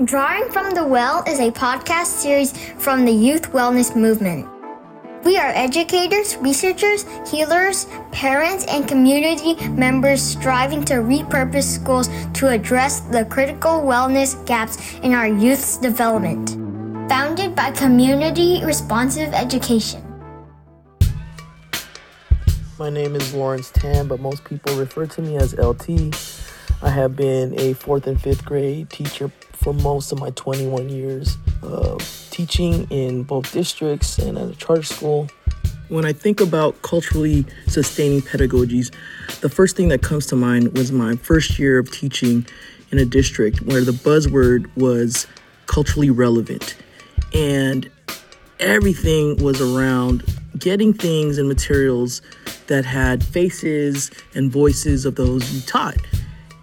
[0.00, 4.48] Drawing from the Well is a podcast series from the Youth Wellness Movement.
[5.22, 13.00] We are educators, researchers, healers, parents, and community members striving to repurpose schools to address
[13.00, 16.48] the critical wellness gaps in our youth's development.
[17.10, 20.02] Founded by Community Responsive Education.
[22.78, 26.16] My name is Lawrence Tan, but most people refer to me as LT.
[26.80, 29.30] I have been a fourth and fifth grade teacher
[29.62, 34.82] for most of my 21 years of teaching in both districts and at a charter
[34.82, 35.28] school.
[35.88, 38.92] When I think about culturally sustaining pedagogies,
[39.40, 42.46] the first thing that comes to mind was my first year of teaching
[42.90, 45.26] in a district where the buzzword was
[45.66, 46.76] culturally relevant.
[47.34, 47.90] And
[48.58, 50.24] everything was around
[50.58, 52.22] getting things and materials
[52.66, 55.96] that had faces and voices of those you taught.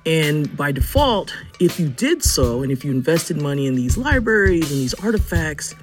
[0.10, 4.72] And by default, if you did so, and if you invested money in these libraries
[4.72, 5.76] and these artifacts,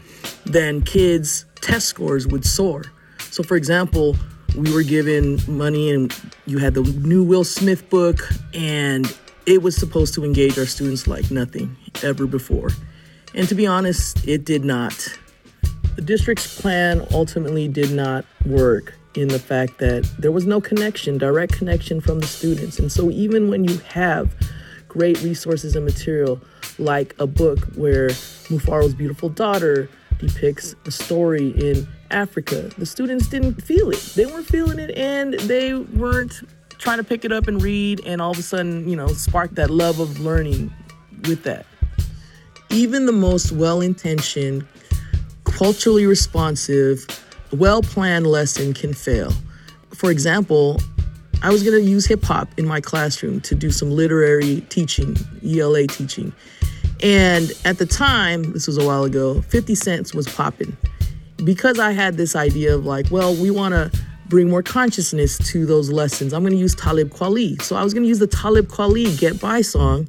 [0.45, 2.87] then kids' test scores would soar.
[3.31, 4.17] So, for example,
[4.57, 6.13] we were given money and
[6.45, 11.07] you had the new Will Smith book, and it was supposed to engage our students
[11.07, 12.71] like nothing ever before.
[13.33, 15.07] And to be honest, it did not.
[15.95, 21.19] The district's plan ultimately did not work in the fact that there was no connection,
[21.19, 22.79] direct connection from the students.
[22.79, 24.35] And so, even when you have
[24.89, 26.41] great resources and material,
[26.79, 28.09] like a book where
[28.49, 34.01] Mufaro's beautiful daughter depicts a story in Africa, the students didn't feel it.
[34.15, 36.43] They weren't feeling it, and they weren't
[36.79, 39.51] trying to pick it up and read, and all of a sudden, you know, spark
[39.53, 40.73] that love of learning
[41.29, 41.67] with that.
[42.71, 44.67] Even the most well intentioned,
[45.45, 47.07] culturally responsive,
[47.53, 49.33] well planned lesson can fail.
[49.95, 50.81] For example,
[51.43, 55.17] I was going to use hip hop in my classroom to do some literary teaching,
[55.45, 56.33] ELA teaching.
[57.03, 60.77] And at the time, this was a while ago, 50 Cent was popping.
[61.45, 63.91] Because I had this idea of like, well, we want to
[64.29, 67.61] bring more consciousness to those lessons, I'm going to use Talib Kweli.
[67.63, 70.09] So I was going to use the Talib Kweli Get By song,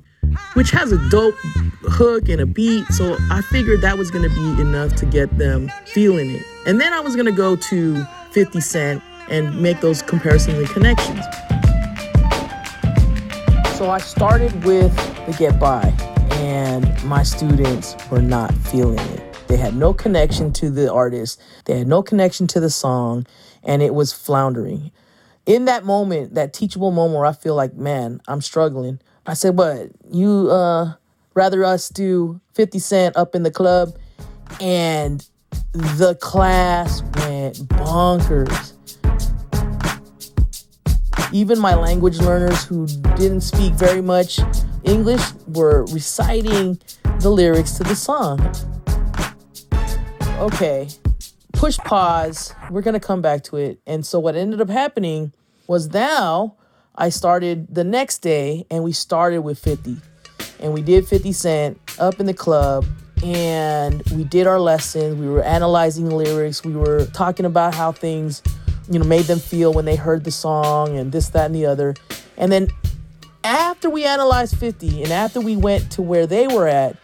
[0.54, 1.36] which has a dope
[1.84, 2.86] hook and a beat.
[2.88, 6.44] So I figured that was to be enough to get them feeling it.
[6.66, 11.24] And then I was to go to 50 Cent and make those comparisons and connections.
[13.78, 14.96] So I started with
[15.28, 15.94] the Get By,
[16.32, 19.24] and my students were not feeling it.
[19.48, 23.28] They had no connection to the artist, they had no connection to the song,
[23.64, 24.92] and it was floundering.
[25.46, 29.56] In that moment, that teachable moment where I feel like, man, I'm struggling, I said,
[29.58, 30.94] but you uh
[31.34, 33.94] rather us do 50 Cent up in the club?
[34.62, 35.28] And
[35.74, 38.74] the class went bonkers.
[41.34, 44.40] Even my language learners who didn't speak very much
[44.86, 46.80] English were reciting
[47.20, 48.40] the lyrics to the song.
[50.40, 50.88] Okay,
[51.52, 52.54] push pause.
[52.72, 53.80] We're going to come back to it.
[53.86, 55.34] And so, what ended up happening
[55.68, 56.56] was now
[56.98, 59.98] I started the next day and we started with 50.
[60.60, 62.86] And we did 50 Cent up in the club
[63.24, 65.16] and we did our lessons.
[65.16, 66.64] We were analyzing lyrics.
[66.64, 68.42] We were talking about how things,
[68.90, 71.68] you know, made them feel when they heard the song and this, that, and the
[71.68, 71.94] other.
[72.36, 72.70] And then
[73.44, 76.98] after we analyzed 50 and after we went to where they were at,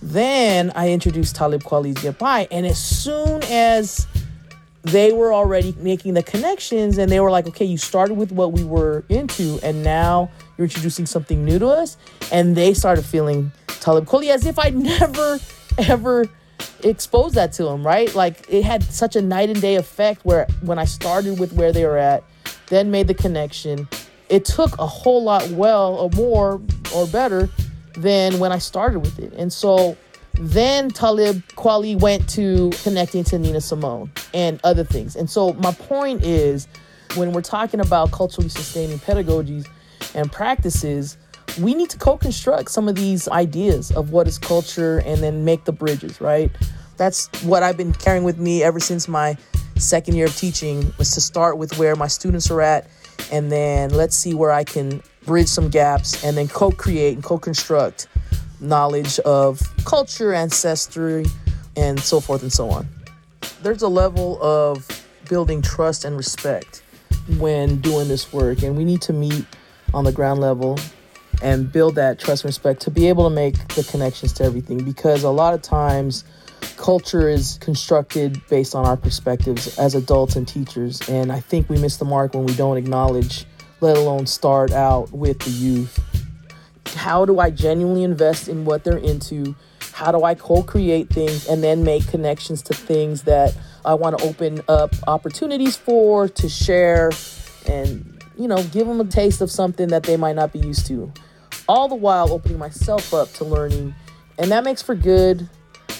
[0.00, 2.46] then I introduced Talib Kweli's By.
[2.52, 4.06] And as soon as
[4.82, 8.52] they were already making the connections and they were like, okay, you started with what
[8.52, 11.96] we were into and now you're introducing something new to us.
[12.32, 15.38] And they started feeling Talib Kweli as if I'd never
[15.78, 16.26] ever
[16.82, 18.14] exposed that to them, right?
[18.14, 21.72] Like it had such a night and day effect where when I started with where
[21.72, 22.24] they were at,
[22.68, 23.88] then made the connection,
[24.28, 26.60] it took a whole lot well or more
[26.94, 27.48] or better
[27.94, 29.32] than when I started with it.
[29.34, 29.96] And so
[30.40, 35.14] then Talib Kweli went to connecting to Nina Simone and other things.
[35.14, 36.66] And so my point is
[37.14, 39.68] when we're talking about culturally sustaining pedagogies
[40.14, 41.18] and practices,
[41.60, 45.64] we need to co-construct some of these ideas of what is culture and then make
[45.64, 46.50] the bridges, right?
[46.96, 49.36] That's what I've been carrying with me ever since my
[49.76, 52.88] second year of teaching was to start with where my students are at
[53.30, 58.08] and then let's see where I can bridge some gaps and then co-create and co-construct
[58.60, 61.24] knowledge of culture, ancestry,
[61.76, 62.88] and so forth and so on.
[63.62, 64.88] There's a level of
[65.28, 66.82] building trust and respect
[67.38, 69.44] when doing this work and we need to meet
[69.94, 70.78] on the ground level
[71.42, 74.82] and build that trust and respect to be able to make the connections to everything
[74.82, 76.24] because a lot of times
[76.76, 81.78] culture is constructed based on our perspectives as adults and teachers and i think we
[81.78, 83.46] miss the mark when we don't acknowledge
[83.80, 85.98] let alone start out with the youth
[86.94, 89.54] how do i genuinely invest in what they're into
[90.00, 93.54] how do I co create things and then make connections to things that
[93.84, 97.10] I want to open up opportunities for to share
[97.66, 100.86] and, you know, give them a taste of something that they might not be used
[100.86, 101.12] to.
[101.68, 103.94] All the while opening myself up to learning.
[104.38, 105.46] And that makes for good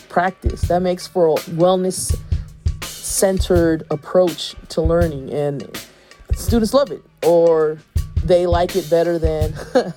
[0.09, 0.63] practice.
[0.63, 2.17] That makes for a wellness
[2.83, 5.31] centered approach to learning.
[5.31, 5.79] And
[6.35, 7.79] students love it or
[8.25, 9.55] they like it better than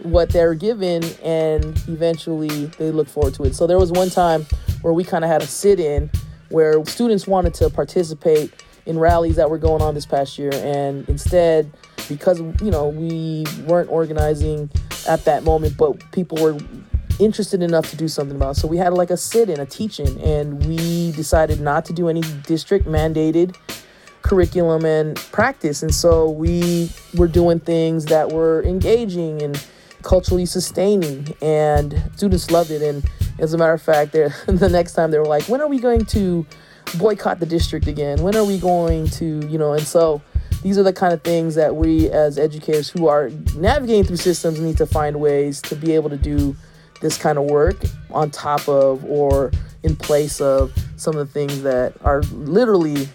[0.00, 3.54] what they're given and eventually they look forward to it.
[3.54, 4.46] So there was one time
[4.82, 6.10] where we kind of had a sit in
[6.48, 8.52] where students wanted to participate
[8.86, 11.72] in rallies that were going on this past year and instead
[12.08, 14.68] because you know we weren't organizing
[15.08, 16.58] at that moment but people were
[17.20, 18.60] interested enough to do something about it.
[18.60, 22.22] so we had like a sit-in a teaching and we decided not to do any
[22.46, 23.56] district mandated
[24.22, 29.64] curriculum and practice and so we were doing things that were engaging and
[30.02, 32.82] culturally sustaining and students loved it.
[32.82, 33.08] And
[33.38, 34.12] as a matter of fact
[34.46, 36.46] the next time they were like when are we going to
[36.98, 38.22] boycott the district again?
[38.22, 39.72] When are we going to you know?
[39.72, 40.22] And so
[40.62, 44.60] these are the kind of things that we as educators who are navigating through systems
[44.60, 46.56] need to find ways to be able to do
[47.00, 47.76] this kind of work
[48.12, 49.50] on top of or
[49.82, 53.08] in place of some of the things that are literally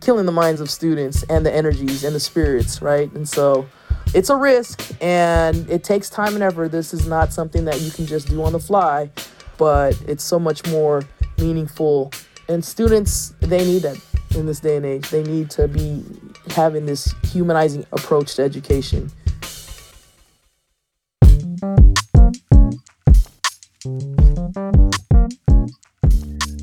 [0.00, 3.10] killing the minds of students and the energies and the spirits right?
[3.12, 3.66] And so
[4.12, 6.72] it's a risk and it takes time and effort.
[6.72, 9.10] This is not something that you can just do on the fly,
[9.56, 11.04] but it's so much more
[11.38, 12.12] meaningful.
[12.48, 14.00] And students, they need that
[14.34, 15.08] in this day and age.
[15.10, 16.04] They need to be
[16.50, 19.12] having this humanizing approach to education.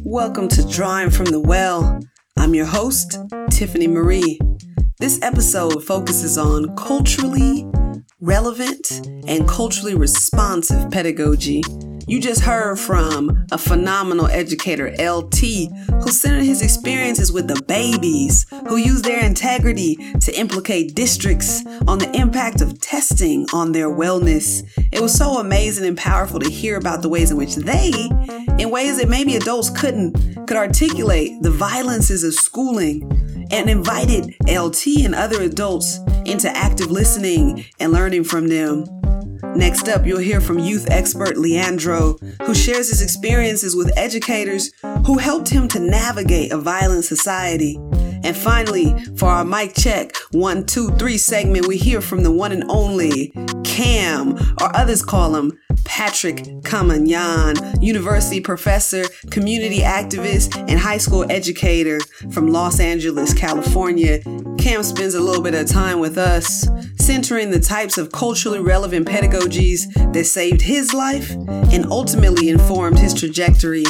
[0.03, 2.01] Welcome to Drawing from the Well.
[2.38, 3.17] I'm your host,
[3.51, 4.38] Tiffany Marie.
[4.99, 7.69] This episode focuses on culturally
[8.19, 11.61] relevant and culturally responsive pedagogy.
[12.07, 15.69] You just heard from a phenomenal educator, LT,
[16.01, 22.00] who centered his experiences with the babies, who used their integrity to implicate districts on
[22.00, 24.63] the impact of testing on their wellness.
[24.91, 27.91] It was so amazing and powerful to hear about the ways in which they,
[28.57, 35.05] in ways that maybe adults couldn't, could articulate the violences of schooling and invited LT
[35.05, 38.85] and other adults into active listening and learning from them.
[39.55, 44.71] Next up, you'll hear from youth expert Leandro, who shares his experiences with educators
[45.05, 47.79] who helped him to navigate a violent society.
[48.23, 52.51] And finally, for our mic check one, two, three segment, we hear from the one
[52.51, 53.33] and only
[53.63, 62.00] Cam, or others call him Patrick Camangian, university professor, community activist, and high school educator
[62.31, 64.19] from Los Angeles, California.
[64.57, 69.07] Cam spends a little bit of time with us, centering the types of culturally relevant
[69.07, 69.81] pedagogies
[70.13, 71.31] that saved his life
[71.71, 73.85] and ultimately informed his trajectory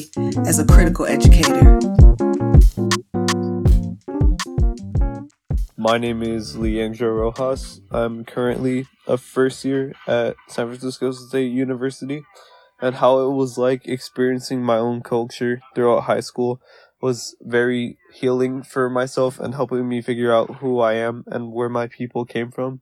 [0.45, 1.79] as a critical educator.
[5.79, 7.79] My name is Leandro Rojas.
[7.91, 12.23] I'm currently a first year at San Francisco State University,
[12.81, 16.61] and how it was like experiencing my own culture throughout high school
[17.01, 21.69] was very healing for myself and helping me figure out who I am and where
[21.69, 22.81] my people came from.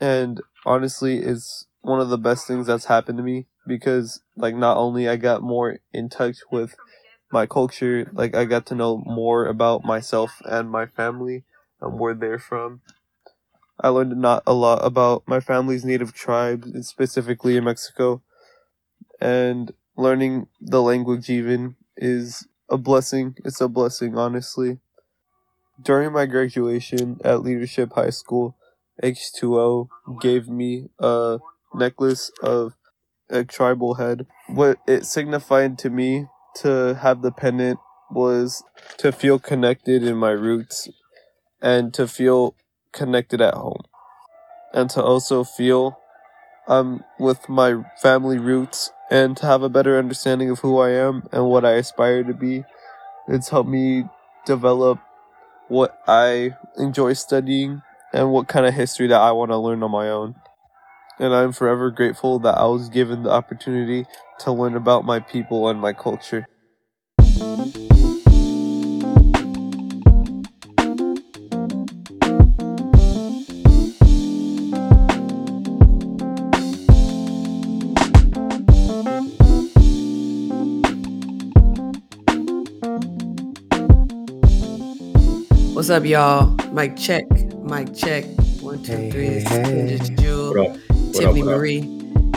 [0.00, 4.76] And honestly, it's one of the best things that's happened to me because, like, not
[4.76, 6.76] only I got more in touch with
[7.32, 11.44] my culture, like, I got to know more about myself and my family
[11.80, 12.80] and where they're from.
[13.80, 18.22] I learned not a lot about my family's native tribes, specifically in Mexico,
[19.20, 23.36] and learning the language even is a blessing.
[23.44, 24.78] It's a blessing, honestly.
[25.80, 28.56] During my graduation at Leadership High School,
[29.02, 29.88] H2O
[30.20, 31.38] gave me a
[31.72, 32.74] necklace of
[33.30, 34.26] a tribal head.
[34.48, 37.78] What it signified to me to have the pendant
[38.10, 38.64] was
[38.96, 40.88] to feel connected in my roots
[41.60, 42.56] and to feel
[42.98, 43.82] connected at home
[44.74, 45.98] and to also feel
[46.66, 51.28] I'm with my family roots and to have a better understanding of who I am
[51.32, 52.64] and what I aspire to be.
[53.26, 54.04] It's helped me
[54.44, 54.98] develop
[55.68, 59.90] what I enjoy studying and what kind of history that I want to learn on
[59.90, 60.34] my own.
[61.18, 64.06] And I'm forever grateful that I was given the opportunity
[64.40, 66.46] to learn about my people and my culture.
[85.88, 86.54] What's up, y'all?
[86.70, 87.24] Mike check.
[87.62, 88.26] Mike check.
[88.60, 89.24] One, two, Hey, three.
[89.24, 89.40] hey,
[89.86, 90.16] This is hey.
[90.16, 90.76] Jewel, What up?
[90.76, 91.58] What Tiffany up, what up?
[91.60, 91.80] Marie.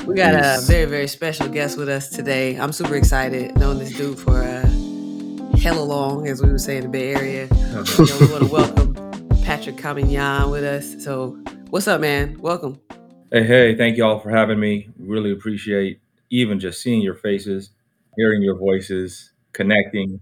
[0.08, 2.55] We got a very, very special guest with us today.
[2.58, 4.65] I'm super excited knowing this dude for uh,
[5.58, 7.50] hella long, as we would say in the Bay Area.
[7.51, 8.93] you know, we want to welcome
[9.43, 11.03] Patrick Camangian with us.
[11.03, 11.31] So,
[11.72, 12.38] what's up, man?
[12.39, 12.79] Welcome.
[13.34, 14.88] Hey, hey, thank y'all for having me.
[14.98, 17.72] Really appreciate even just seeing your faces,
[18.15, 20.22] hearing your voices, connecting.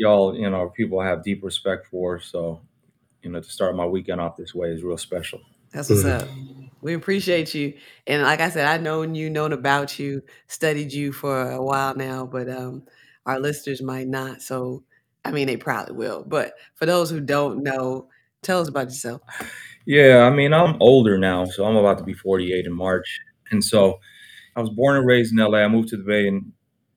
[0.00, 2.18] Y'all, you know, people I have deep respect for.
[2.18, 2.62] So,
[3.22, 5.42] you know, to start my weekend off this way is real special.
[5.72, 6.26] That's what's up.
[6.82, 7.74] We appreciate you.
[8.06, 11.94] And like I said, I've known you, known about you, studied you for a while
[11.94, 12.84] now, but um,
[13.26, 14.40] our listeners might not.
[14.40, 14.82] So,
[15.22, 16.24] I mean, they probably will.
[16.26, 18.08] But for those who don't know,
[18.40, 19.20] tell us about yourself.
[19.84, 23.20] Yeah, I mean, I'm older now, so I'm about to be 48 in March.
[23.50, 24.00] And so
[24.56, 25.58] I was born and raised in LA.
[25.58, 26.52] I moved to the Bay in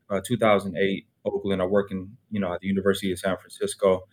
[0.09, 1.61] uh, 2008, Oakland.
[1.61, 4.03] I work in, you know, at the University of San Francisco.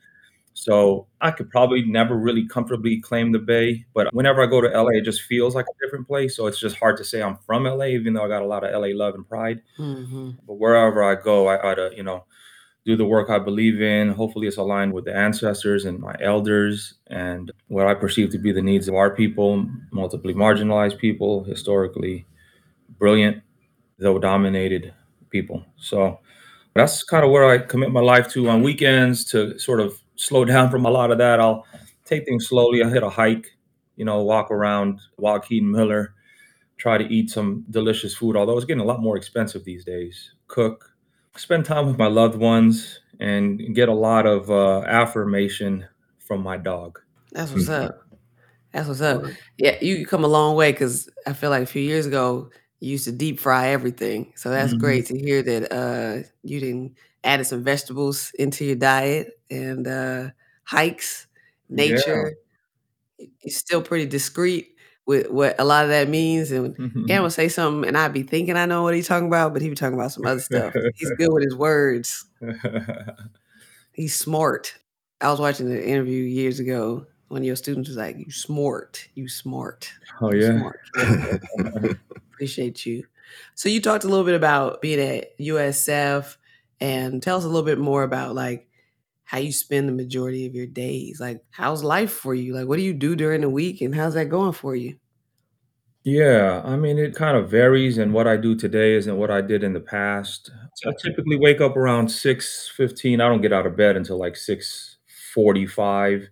[0.54, 4.68] So I could probably never really comfortably claim the Bay, but whenever I go to
[4.74, 6.36] LA, it just feels like a different place.
[6.36, 8.64] So it's just hard to say I'm from LA, even though I got a lot
[8.64, 9.62] of LA love and pride.
[9.76, 12.24] hmm But wherever I go, I ought to, you know,
[12.86, 14.10] do the work I believe in.
[14.10, 18.52] Hopefully, it's aligned with the ancestors and my elders and what I perceive to be
[18.52, 22.26] the needs of our people, multiply marginalized people, historically
[22.98, 23.42] brilliant,
[23.98, 24.94] though dominated
[25.30, 25.64] people.
[25.78, 26.20] So
[26.74, 30.44] that's kind of where I commit my life to on weekends to sort of slow
[30.44, 31.40] down from a lot of that.
[31.40, 31.66] I'll
[32.04, 32.82] take things slowly.
[32.82, 33.56] I'll hit a hike,
[33.96, 36.14] you know, walk around Joaquin Miller,
[36.76, 40.32] try to eat some delicious food, although it's getting a lot more expensive these days.
[40.46, 40.94] Cook,
[41.36, 45.86] spend time with my loved ones, and get a lot of uh, affirmation
[46.18, 46.98] from my dog.
[47.32, 48.00] That's what's up.
[48.72, 49.24] That's what's up.
[49.58, 52.50] Yeah, you come a long way because I feel like a few years ago
[52.80, 54.32] you used to deep fry everything.
[54.36, 54.78] So that's Mhm.
[54.80, 60.30] great to hear that uh, you didn't added some vegetables into your diet and uh,
[60.64, 61.26] hikes,
[61.68, 61.76] Yeah.
[61.76, 62.32] nature.
[63.18, 64.74] You're still pretty discreet
[65.06, 66.50] with what a lot of that means.
[66.52, 69.52] And Cam will say something, and I'd be thinking I know what he's talking about,
[69.52, 70.74] but he be talking about some other stuff.
[70.94, 72.24] He's good with his words.
[73.92, 74.74] He's smart.
[75.20, 77.06] I was watching an interview years ago.
[77.28, 80.52] One of your students was like, "You smart, you smart, oh yeah.
[80.52, 80.80] smart."
[82.40, 83.04] Appreciate you.
[83.54, 86.38] So you talked a little bit about being at USF,
[86.80, 88.66] and tell us a little bit more about like
[89.24, 91.20] how you spend the majority of your days.
[91.20, 92.54] Like, how's life for you?
[92.54, 94.96] Like, what do you do during the week, and how's that going for you?
[96.02, 99.42] Yeah, I mean, it kind of varies, and what I do today isn't what I
[99.42, 100.50] did in the past.
[100.76, 103.20] So I typically wake up around 6:15.
[103.20, 106.28] I don't get out of bed until like 6:45.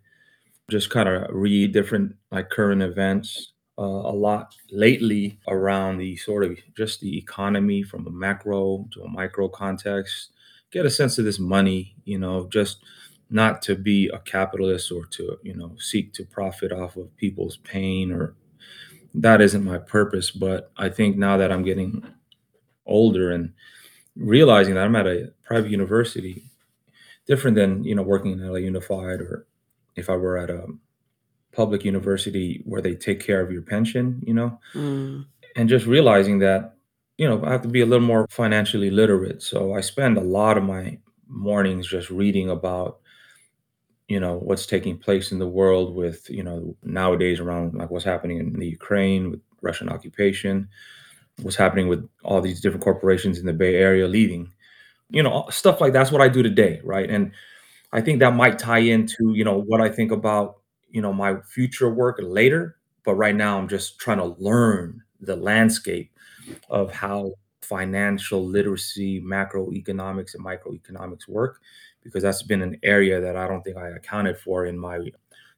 [0.70, 6.44] Just kind of read different like current events uh, a lot lately around the sort
[6.44, 10.30] of just the economy from a macro to a micro context.
[10.70, 12.84] Get a sense of this money, you know, just
[13.30, 17.58] not to be a capitalist or to, you know, seek to profit off of people's
[17.58, 18.34] pain or
[19.14, 20.30] that isn't my purpose.
[20.30, 22.04] But I think now that I'm getting
[22.86, 23.52] older and
[24.16, 26.44] realizing that I'm at a private university,
[27.26, 29.46] different than you know working in LA Unified or
[29.96, 30.66] if I were at a
[31.52, 35.26] public university where they take care of your pension, you know, Mm,
[35.56, 36.74] and just realizing that
[37.18, 39.42] you know I have to be a little more financially literate.
[39.42, 43.00] So I spend a lot of my mornings just reading about
[44.08, 48.04] you know what's taking place in the world with you know nowadays around like what's
[48.04, 50.68] happening in the Ukraine with Russian occupation
[51.42, 54.52] what's happening with all these different corporations in the Bay Area leaving,
[55.10, 57.10] you know, stuff like that's what I do today, right?
[57.10, 57.32] And
[57.92, 60.57] I think that might tie into, you know, what I think about,
[60.90, 62.76] you know, my future work later.
[63.04, 66.12] But right now, I'm just trying to learn the landscape
[66.70, 71.60] of how financial literacy, macroeconomics, and microeconomics work,
[72.02, 74.98] because that's been an area that I don't think I accounted for in my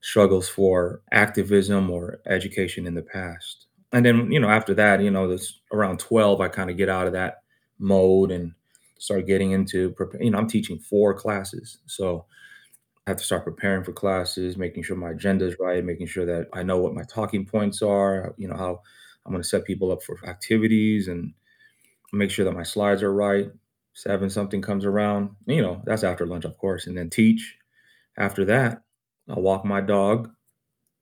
[0.01, 3.67] struggles for activism or education in the past.
[3.93, 6.89] And then, you know, after that, you know, this around 12, I kind of get
[6.89, 7.43] out of that
[7.79, 8.53] mode and
[8.99, 11.79] start getting into, you know, I'm teaching four classes.
[11.87, 12.27] So
[13.11, 16.49] have to start preparing for classes, making sure my agenda is right, making sure that
[16.53, 18.81] I know what my talking points are, you know, how
[19.25, 21.35] I'm going to set people up for activities and
[22.13, 23.51] make sure that my slides are right.
[23.95, 27.57] Seven something comes around, you know, that's after lunch, of course, and then teach.
[28.17, 28.83] After that,
[29.29, 30.31] I'll walk my dog,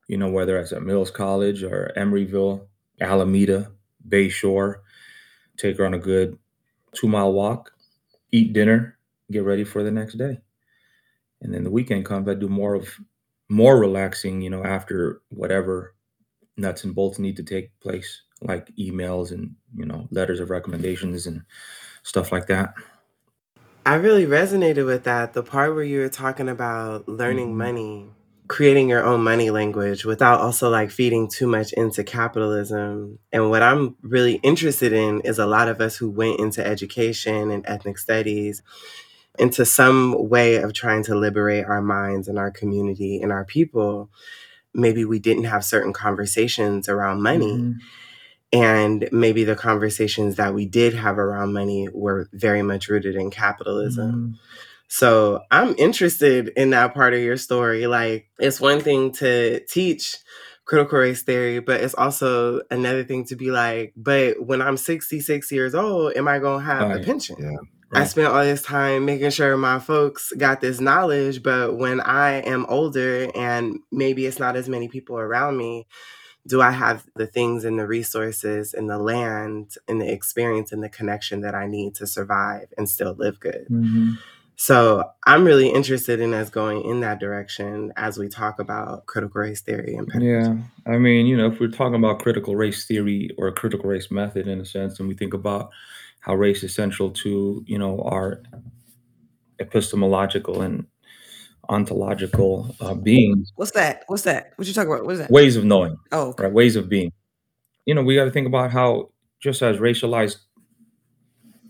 [0.08, 2.66] you know, whether it's at Mills College or Emeryville,
[3.00, 3.70] Alameda,
[4.08, 4.76] Bayshore,
[5.56, 6.38] take her on a good
[6.92, 7.70] two mile walk,
[8.32, 8.98] eat dinner,
[9.30, 10.40] get ready for the next day.
[11.40, 12.88] And then the weekend comes, I do more of
[13.48, 15.94] more relaxing, you know, after whatever
[16.56, 21.26] nuts and bolts need to take place, like emails and, you know, letters of recommendations
[21.26, 21.42] and
[22.02, 22.74] stuff like that.
[23.86, 25.32] I really resonated with that.
[25.32, 27.56] The part where you were talking about learning Mhm.
[27.56, 28.10] money
[28.48, 33.18] creating your own money language without also like feeding too much into capitalism.
[33.30, 37.50] And what I'm really interested in is a lot of us who went into education
[37.50, 38.62] and ethnic studies
[39.38, 44.10] into some way of trying to liberate our minds and our community and our people.
[44.74, 47.52] Maybe we didn't have certain conversations around money.
[47.52, 47.74] Mhm.
[48.52, 53.30] And maybe the conversations that we did have around money were very much rooted in
[53.30, 54.12] capitalism.
[54.12, 54.38] Mhm.
[54.88, 57.86] So I'm interested in that part of your story.
[57.86, 60.16] Like, it's one thing to teach
[60.64, 65.52] critical race theory, but it's also another thing to be like, but when I'm 66
[65.52, 67.36] years old, am I going to have a pension?
[67.38, 67.56] Yeah.
[67.92, 72.40] I spent all this time making sure my folks got this knowledge, but when I
[72.40, 75.86] am older and maybe it's not as many people around me,
[76.46, 80.82] do I have the things and the resources and the land and the experience and
[80.82, 83.66] the connection that I need to survive and still live good?
[83.70, 84.18] Mhm.
[84.60, 89.40] So I'm really interested in us going in that direction as we talk about critical
[89.40, 90.56] race theory and Yeah.
[90.84, 94.48] I mean, you know, if we're talking about critical race theory or critical race method
[94.48, 95.70] in a sense, and we think about
[96.28, 98.42] how race is central to, you know, our
[99.60, 100.86] epistemological and
[101.70, 104.04] ontological uh, beings, What's that?
[104.08, 104.52] What's that?
[104.56, 105.04] What you talking about?
[105.06, 105.30] What is that?
[105.30, 106.44] ways of knowing, Oh, okay.
[106.44, 106.52] right?
[106.52, 107.12] Ways of being.
[107.86, 110.36] You know, we got to think about how just as racialized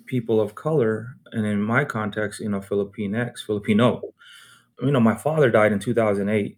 [0.07, 4.03] people of color, and in my context, you know, Filipinx, Filipino,
[4.83, 6.57] you know, my father died in 2008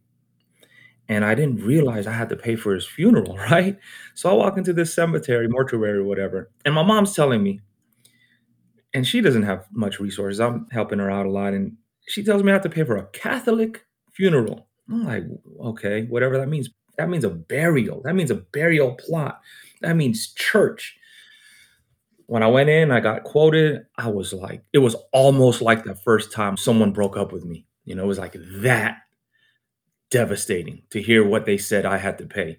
[1.09, 3.76] and I didn't realize I had to pay for his funeral, right?
[4.14, 7.61] So I walk into this cemetery, mortuary, or whatever, and my mom's telling me,
[8.94, 10.40] and she doesn't have much resources.
[10.40, 12.97] I'm helping her out a lot, and she tells me I have to pay for
[12.97, 14.68] a Catholic funeral.
[14.88, 15.25] I'm like,
[15.61, 16.70] okay, whatever that means.
[16.99, 18.02] That means a burial.
[18.04, 19.40] That means a burial plot.
[19.80, 20.99] That means church.
[22.26, 23.87] When I went in, I got quoted.
[23.97, 27.64] I was like, it was almost like the first time someone broke up with me.
[27.85, 28.99] You know, it was like that
[30.11, 32.59] devastating to hear what they said I had to pay.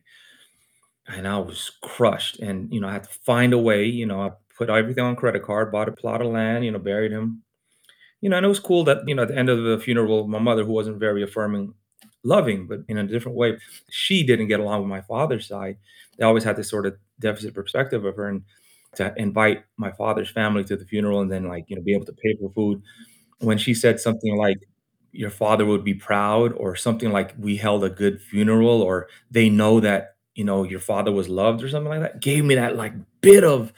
[1.07, 2.39] And I was crushed.
[2.39, 4.31] And, you know, I had to find a way, you know, I
[4.62, 7.41] put everything on credit card, bought a plot of land, you know, buried him.
[8.22, 10.28] You know, and it was cool that, you know, at the end of the funeral,
[10.28, 11.74] my mother, who wasn't very affirming,
[12.24, 13.58] loving, but in a different way,
[13.89, 15.78] she didn't get along with my father's side.
[16.17, 18.28] They always had this sort of deficit perspective of her.
[18.28, 18.43] And
[18.95, 22.06] to invite my father's family to the funeral and then, like, you know, be able
[22.06, 22.84] to pay for food.
[23.39, 24.60] When she said something like,
[25.13, 29.50] your father would be proud or something like we held a good funeral or they
[29.50, 32.78] know that you know your father was loved or something like that gave me that
[32.78, 33.74] like bit of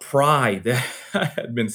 [0.00, 0.84] pride that
[1.14, 1.68] i had been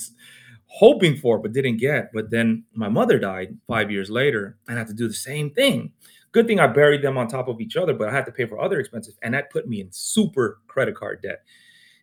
[0.67, 4.79] hoping for but didn't get but then my mother died five years later and i
[4.79, 5.91] had to do the same thing.
[6.31, 8.45] Good thing i buried them on top of each other but i had to pay
[8.45, 11.43] for other expenses and that put me in super credit card debt.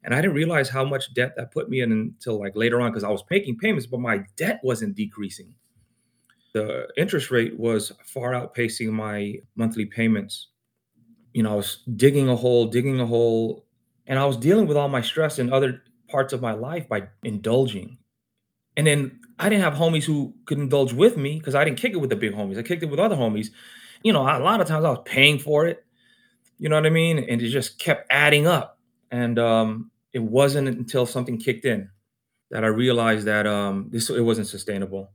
[0.04, 2.90] And i didn't realize how much debt that put me in until like later on
[2.90, 5.54] because i was making payments but my debt wasn't decreasing.
[6.54, 10.48] The interest rate was far outpacing my monthly payments.
[11.32, 13.64] You know, I was digging a hole, digging a hole,
[14.06, 15.82] and I was dealing with all my stress in other
[16.12, 17.98] parts of my life by indulging.
[18.76, 21.92] And then I didn't have homies who could indulge with me because I didn't kick
[21.92, 22.58] it with the big homies.
[22.58, 23.48] I kicked it with other homies.
[24.02, 25.84] You know, a lot of times I was paying for it.
[26.58, 27.18] You know what I mean?
[27.18, 28.78] And it just kept adding up.
[29.10, 31.90] And um, it wasn't until something kicked in
[32.50, 35.10] that I realized that um, this it wasn't sustainable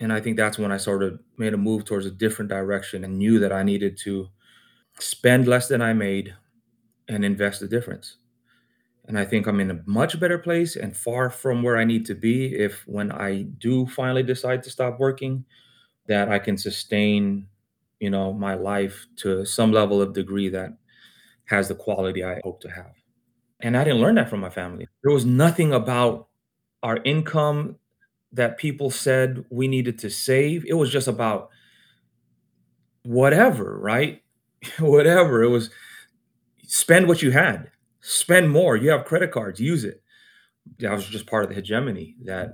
[0.00, 3.04] and I think that's when I sort of made a move towards a different direction
[3.04, 4.28] and knew that I needed to
[5.00, 6.34] spend less than I made
[7.08, 8.16] and invest the difference.
[9.08, 12.06] And I think I'm in a much better place and far from where I need
[12.06, 15.44] to be if when I do finally decide to stop working
[16.08, 17.48] that I can sustain,
[18.00, 20.72] you know, my life to some level of degree that
[21.46, 22.92] has the quality I hope to have.
[23.60, 24.88] And I didn't learn that from my family.
[25.02, 26.28] There was nothing about
[26.82, 27.76] our income
[28.32, 30.64] that people said we needed to save.
[30.66, 31.50] It was just about
[33.02, 34.22] whatever, right?
[34.78, 35.42] whatever.
[35.42, 35.70] It was
[36.66, 38.76] spend what you had, spend more.
[38.76, 40.02] You have credit cards, use it.
[40.80, 42.52] That was just part of the hegemony that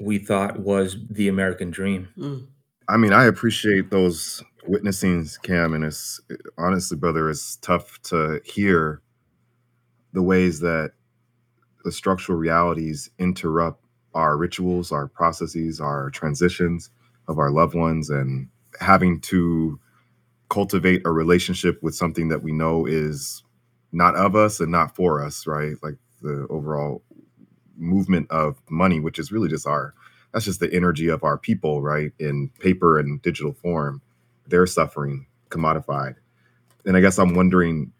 [0.00, 2.08] we thought was the American dream.
[2.18, 2.46] Mm.
[2.88, 6.20] I mean, I appreciate those witnessing, Cam, and it's
[6.58, 9.00] honestly, brother, it's tough to hear
[10.12, 10.92] the ways that
[11.84, 16.90] the structural realities interrupt our rituals, our processes, our transitions
[17.26, 18.48] of our loved ones, and
[18.80, 19.78] having to
[20.50, 23.42] cultivate a relationship with something that we know is
[23.94, 25.76] not of us and not for us, right?
[25.82, 27.02] Like the overall
[27.76, 29.94] movement of money, which is really just our
[30.32, 32.12] that's just the energy of our people, right?
[32.18, 34.02] In paper and digital form.
[34.48, 36.16] They're suffering, commodified.
[36.84, 37.92] And I guess I'm wondering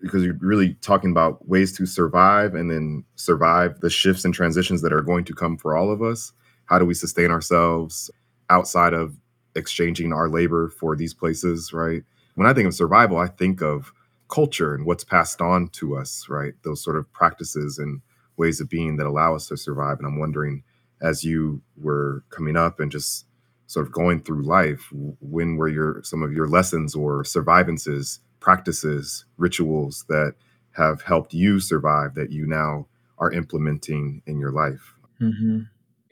[0.00, 4.82] because you're really talking about ways to survive and then survive the shifts and transitions
[4.82, 6.32] that are going to come for all of us.
[6.66, 8.08] How do we sustain ourselves
[8.50, 9.16] outside of
[9.56, 12.04] exchanging our labor for these places, right?
[12.36, 13.92] When I think of survival, I think of
[14.28, 16.54] culture and what's passed on to us, right?
[16.62, 18.00] Those sort of practices and
[18.36, 19.98] ways of being that allow us to survive.
[19.98, 20.62] And I'm wondering,
[21.00, 23.26] as you were coming up and just
[23.66, 24.88] sort of going through life,
[25.20, 30.34] when were your some of your lessons or survivances, practices, rituals that
[30.72, 32.86] have helped you survive that you now
[33.18, 34.94] are implementing in your life?
[35.18, 35.60] hmm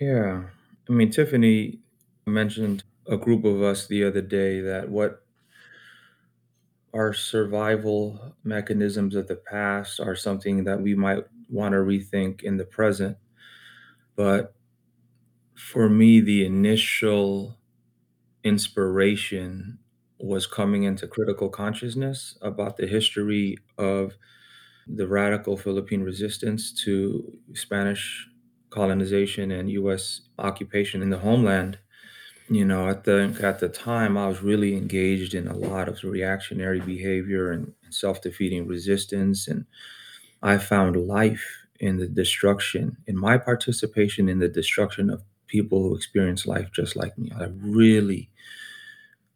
[0.01, 0.45] Yeah.
[0.89, 1.81] I mean, Tiffany
[2.27, 5.26] mentioned a group of us the other day that what
[6.97, 12.59] our survival mechanisms of the past are something that we might want to rethink in
[12.59, 13.19] the present.
[14.17, 14.55] But
[15.55, 17.57] for me, the initial
[18.45, 19.79] inspiration
[20.21, 24.15] was coming into critical consciousness about the history of
[24.87, 28.29] the radical Philippine resistance to Spanish
[28.71, 31.79] colonization and US occupation in the homeland.
[32.49, 36.03] You know, at the at the time I was really engaged in a lot of
[36.05, 39.65] reactionary behavior and self-defeating resistance and
[40.43, 41.45] I found life
[41.81, 46.97] in the destruction, in my participation in the destruction of people who experience life just
[46.97, 47.33] like me.
[47.39, 48.31] I really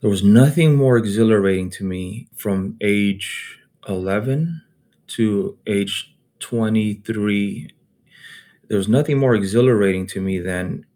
[0.00, 4.62] there was nothing more exhilarating to me from age 11
[5.08, 7.70] to age 23.
[8.68, 10.86] There was nothing more exhilarating to me than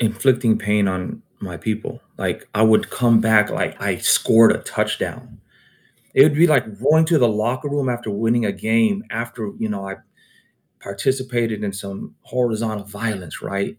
[0.00, 2.00] inflicting pain on my people.
[2.16, 5.40] Like I would come back like I scored a touchdown.
[6.14, 9.68] It would be like going to the locker room after winning a game after, you
[9.68, 9.96] know, I
[10.80, 13.76] participated in some horizontal violence, right?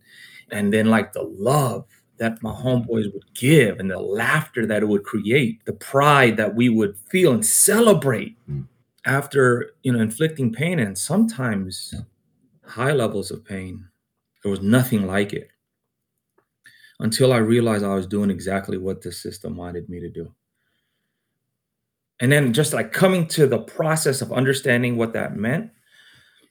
[0.52, 1.86] And then like the love
[2.18, 6.56] that my homeboys would give and the laughter that it would create, the pride that
[6.56, 8.68] we would feel and celebrate Mm.
[9.06, 11.96] after, you know, inflicting pain and sometimes
[12.66, 13.88] high levels of pain.
[14.44, 15.50] There was nothing like it
[17.00, 20.34] until I realized I was doing exactly what the system wanted me to do.
[22.20, 25.72] And then just like coming to the process of understanding what that meant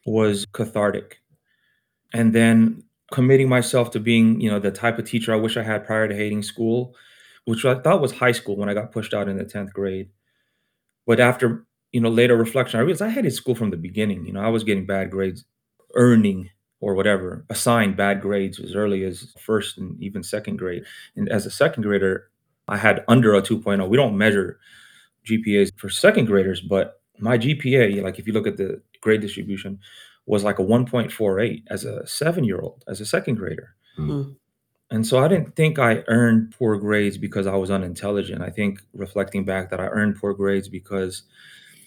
[0.06, 1.20] was cathartic.
[2.14, 5.62] And then committing myself to being, you know, the type of teacher I wish I
[5.62, 6.94] had prior to hating school,
[7.44, 10.08] which I thought was high school when I got pushed out in the 10th grade.
[11.06, 14.24] But after, you know, later reflection, I realized I hated school from the beginning.
[14.24, 15.44] You know, I was getting bad grades,
[15.94, 16.48] earning
[16.80, 20.84] or whatever, assigned bad grades as early as first and even second grade.
[21.16, 22.30] And as a second grader,
[22.68, 23.88] I had under a 2.0.
[23.88, 24.58] We don't measure
[25.26, 29.80] GPAs for second graders, but my GPA, like if you look at the grade distribution,
[30.26, 33.74] was like a 1.48 as a seven year old, as a second grader.
[33.98, 34.36] Mm.
[34.90, 38.42] And so I didn't think I earned poor grades because I was unintelligent.
[38.42, 41.22] I think reflecting back that I earned poor grades because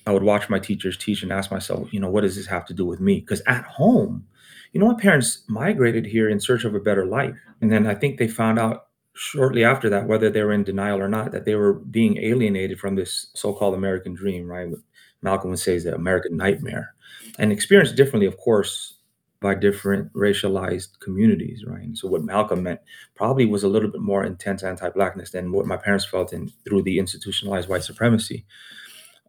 [0.06, 2.66] I would watch my teachers teach and ask myself, you know, what does this have
[2.66, 3.20] to do with me?
[3.20, 4.26] Because at home,
[4.72, 7.36] you know, my parents migrated here in search of a better life.
[7.62, 11.00] And then I think they found out shortly after that, whether they were in denial
[11.00, 14.70] or not, that they were being alienated from this so called American dream, right?
[14.70, 14.80] What
[15.22, 16.94] Malcolm would say is the American nightmare.
[17.38, 18.96] And experienced differently, of course,
[19.42, 21.82] by different racialized communities, right?
[21.82, 22.80] And so what Malcolm meant
[23.16, 26.84] probably was a little bit more intense anti-blackness than what my parents felt in through
[26.84, 28.46] the institutionalized white supremacy.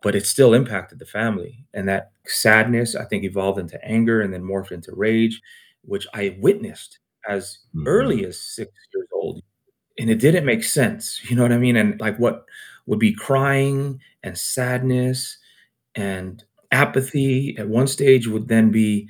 [0.02, 1.64] But it still impacted the family.
[1.74, 5.40] And that sadness, I think, evolved into anger and then morphed into rage,
[5.82, 7.84] which I witnessed as Mhm.
[7.86, 9.42] early as six years old.
[9.98, 11.20] And it didn't make sense.
[11.30, 11.76] You know what I mean?
[11.76, 12.44] And like what
[12.86, 15.38] would be crying and sadness
[15.94, 19.08] and apathy at one stage would then be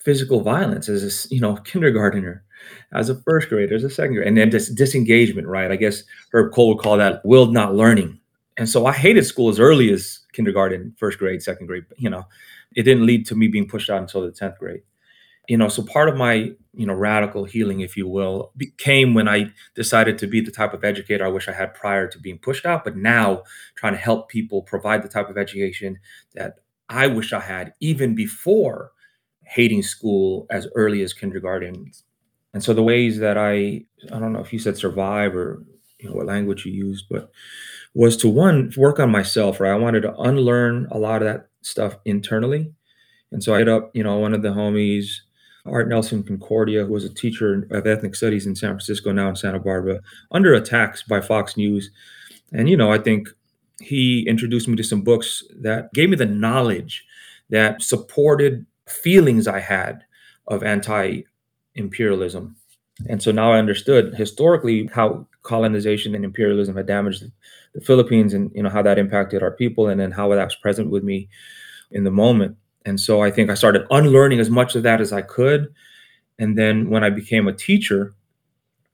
[0.00, 2.44] physical violence as a you know kindergartner
[2.92, 6.02] as a first grader as a second grader and then dis- disengagement right i guess
[6.32, 8.18] Herb Kohl would call that willed not learning
[8.56, 12.24] and so i hated school as early as kindergarten first grade second grade you know
[12.74, 14.82] it didn't lead to me being pushed out until the 10th grade.
[15.48, 19.28] You know so part of my you know radical healing if you will became when
[19.28, 22.38] i decided to be the type of educator i wish i had prior to being
[22.38, 23.42] pushed out but now
[23.76, 25.98] trying to help people provide the type of education
[26.34, 28.90] that i wish i had even before
[29.44, 31.90] hating school as early as kindergarten.
[32.52, 35.64] And so the ways that i i don't know if you said survive or
[35.98, 37.30] you know what language you used but
[37.94, 41.48] was to one work on myself right i wanted to unlearn a lot of that
[41.62, 42.72] stuff internally
[43.34, 45.08] and so I hit up, you know, one of the homies,
[45.66, 49.34] Art Nelson Concordia, who was a teacher of ethnic studies in San Francisco, now in
[49.34, 51.90] Santa Barbara, under attacks by Fox News.
[52.52, 53.28] And, you know, I think
[53.80, 57.04] he introduced me to some books that gave me the knowledge
[57.50, 60.04] that supported feelings I had
[60.46, 61.22] of anti
[61.74, 62.54] imperialism.
[63.08, 67.24] And so now I understood historically how colonization and imperialism had damaged
[67.74, 70.56] the Philippines and, you know, how that impacted our people and then how that was
[70.56, 71.28] present with me
[71.92, 72.56] in the moment.
[72.84, 75.72] And so I think I started unlearning as much of that as I could.
[76.38, 78.14] And then when I became a teacher,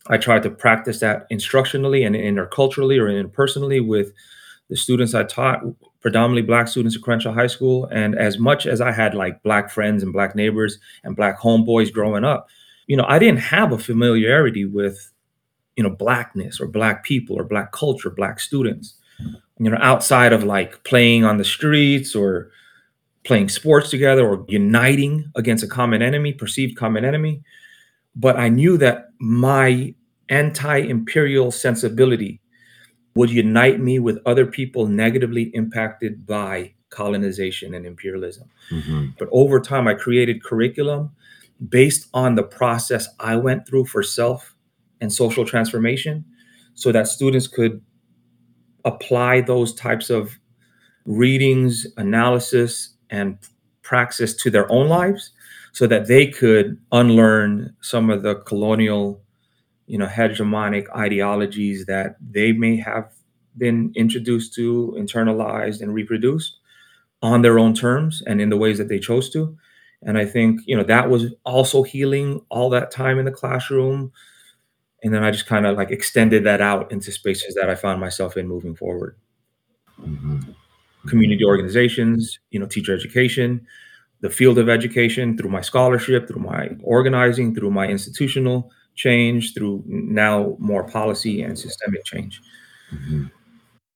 [0.08, 4.12] I tried to practice that instructionally and interculturally or interpersonally with
[4.68, 5.62] the students I taught,
[6.00, 7.86] predominantly black students at Crenshaw High School.
[7.86, 11.92] And as much as I had like black friends and black neighbors and black homeboys
[11.92, 12.48] growing up,
[12.86, 15.12] you know, I didn't have a familiarity with,
[15.76, 18.94] you know, blackness or black people or black culture, black students.
[19.58, 22.50] You know, outside of like playing on the streets or
[23.24, 27.42] playing sports together or uniting against a common enemy, perceived common enemy.
[28.16, 29.94] But I knew that my
[30.30, 32.40] anti imperial sensibility
[33.14, 38.48] would unite me with other people negatively impacted by colonization and imperialism.
[38.70, 39.06] Mm-hmm.
[39.18, 41.10] But over time, I created curriculum
[41.68, 44.54] based on the process I went through for self
[45.00, 46.24] and social transformation
[46.74, 47.80] so that students could
[48.84, 50.38] apply those types of
[51.04, 53.38] readings, analysis, and
[53.82, 55.32] praxis to their own lives
[55.72, 59.20] so that they could unlearn some of the colonial
[59.86, 63.12] you know hegemonic ideologies that they may have
[63.58, 66.58] been introduced to internalized and reproduced
[67.22, 69.56] on their own terms and in the ways that they chose to.
[70.02, 74.12] And i think you know that was also healing all that time in the classroom
[75.02, 78.00] and then i just kind of like extended that out into spaces that i found
[78.00, 79.16] myself in moving forward
[80.00, 80.40] mm-hmm.
[81.08, 83.66] community organizations you know teacher education
[84.20, 89.82] the field of education through my scholarship through my organizing through my institutional change through
[89.86, 92.42] now more policy and systemic change.
[92.92, 93.26] Mm-hmm.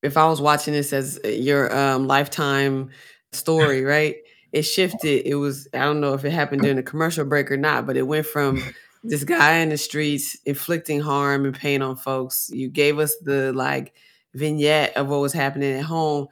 [0.02, 2.90] If I was watching this as uh, your um, lifetime
[3.32, 4.16] story, right?
[4.52, 5.26] It shifted.
[5.26, 7.96] It was, I don't know if it happened during the commercial break or not, but
[7.96, 8.62] it went from
[9.04, 12.50] this guy in the streets inflicting harm and pain on folks.
[12.52, 13.92] You gave us the like
[14.34, 16.28] vignette of what was happening at home.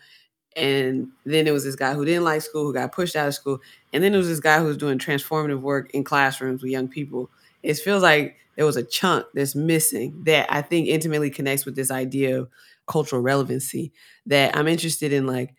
[0.56, 3.34] And then there was this guy who didn't like school, who got pushed out of
[3.34, 3.60] school.
[3.92, 6.88] And then there was this guy who was doing transformative work in classrooms with young
[6.88, 7.30] people.
[7.62, 11.76] It feels like there was a chunk that's missing that I think intimately connects with
[11.76, 12.48] this idea of
[12.86, 13.92] cultural relevancy
[14.26, 15.54] that I'm interested in like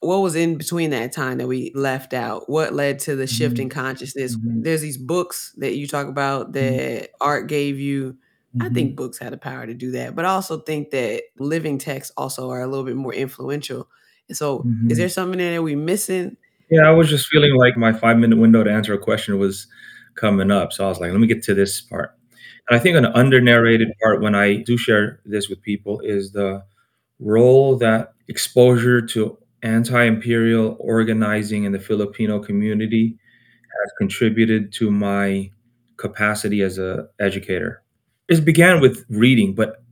[0.00, 3.54] what was in between that time that we left out what led to the shift
[3.54, 3.62] mm-hmm.
[3.62, 4.62] in consciousness mm-hmm.
[4.62, 6.52] there's these books that you talk about mm-hmm.
[6.52, 7.14] that mm-hmm.
[7.20, 8.12] art gave you
[8.56, 8.62] mm-hmm.
[8.62, 11.78] i think books had the power to do that but i also think that living
[11.78, 13.88] texts also are a little bit more influential
[14.28, 14.88] and so is mm-hmm.
[14.88, 16.36] there something in there that we missing
[16.70, 19.66] yeah i was just feeling like my five minute window to answer a question was
[20.14, 22.16] coming up so i was like let me get to this part
[22.68, 26.32] and I think an under narrated part when I do share this with people is
[26.32, 26.64] the
[27.20, 33.18] role that exposure to anti imperial organizing in the Filipino community
[33.82, 35.50] has contributed to my
[35.96, 37.82] capacity as an educator.
[38.28, 39.82] It began with reading, but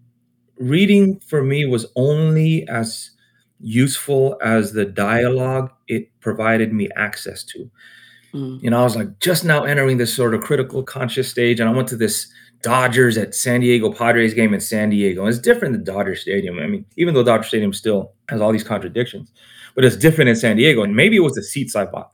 [0.59, 3.11] reading for me was only as
[3.61, 7.71] useful as the dialogue it provided me access to.
[8.33, 8.63] Mm.
[8.63, 11.69] You know, I was like just now entering this sort of critical conscious stage, and
[11.69, 12.33] I went to this
[12.63, 15.21] Dodgers at San Diego Padres game in San Diego.
[15.21, 16.59] And it's different than Dodger Stadium.
[16.59, 19.31] I mean, even though Dodger Stadium still has all these contradictions,
[19.75, 20.83] but it's different in San Diego.
[20.83, 22.11] And maybe it was the seats I bought,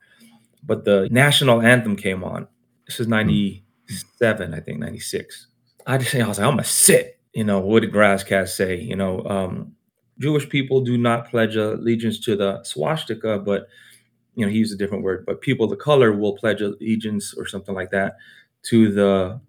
[0.65, 2.47] but the national anthem came on.
[2.87, 5.47] This is 97, I think, 96.
[5.87, 7.19] I just say, I was like, I'm going to sit.
[7.33, 8.81] You know, what did Grasscast say?
[8.81, 9.75] You know, um,
[10.19, 13.69] Jewish people do not pledge allegiance to the swastika, but,
[14.35, 17.35] you know, he used a different word, but people of the color will pledge allegiance
[17.35, 18.17] or something like that
[18.65, 19.41] to the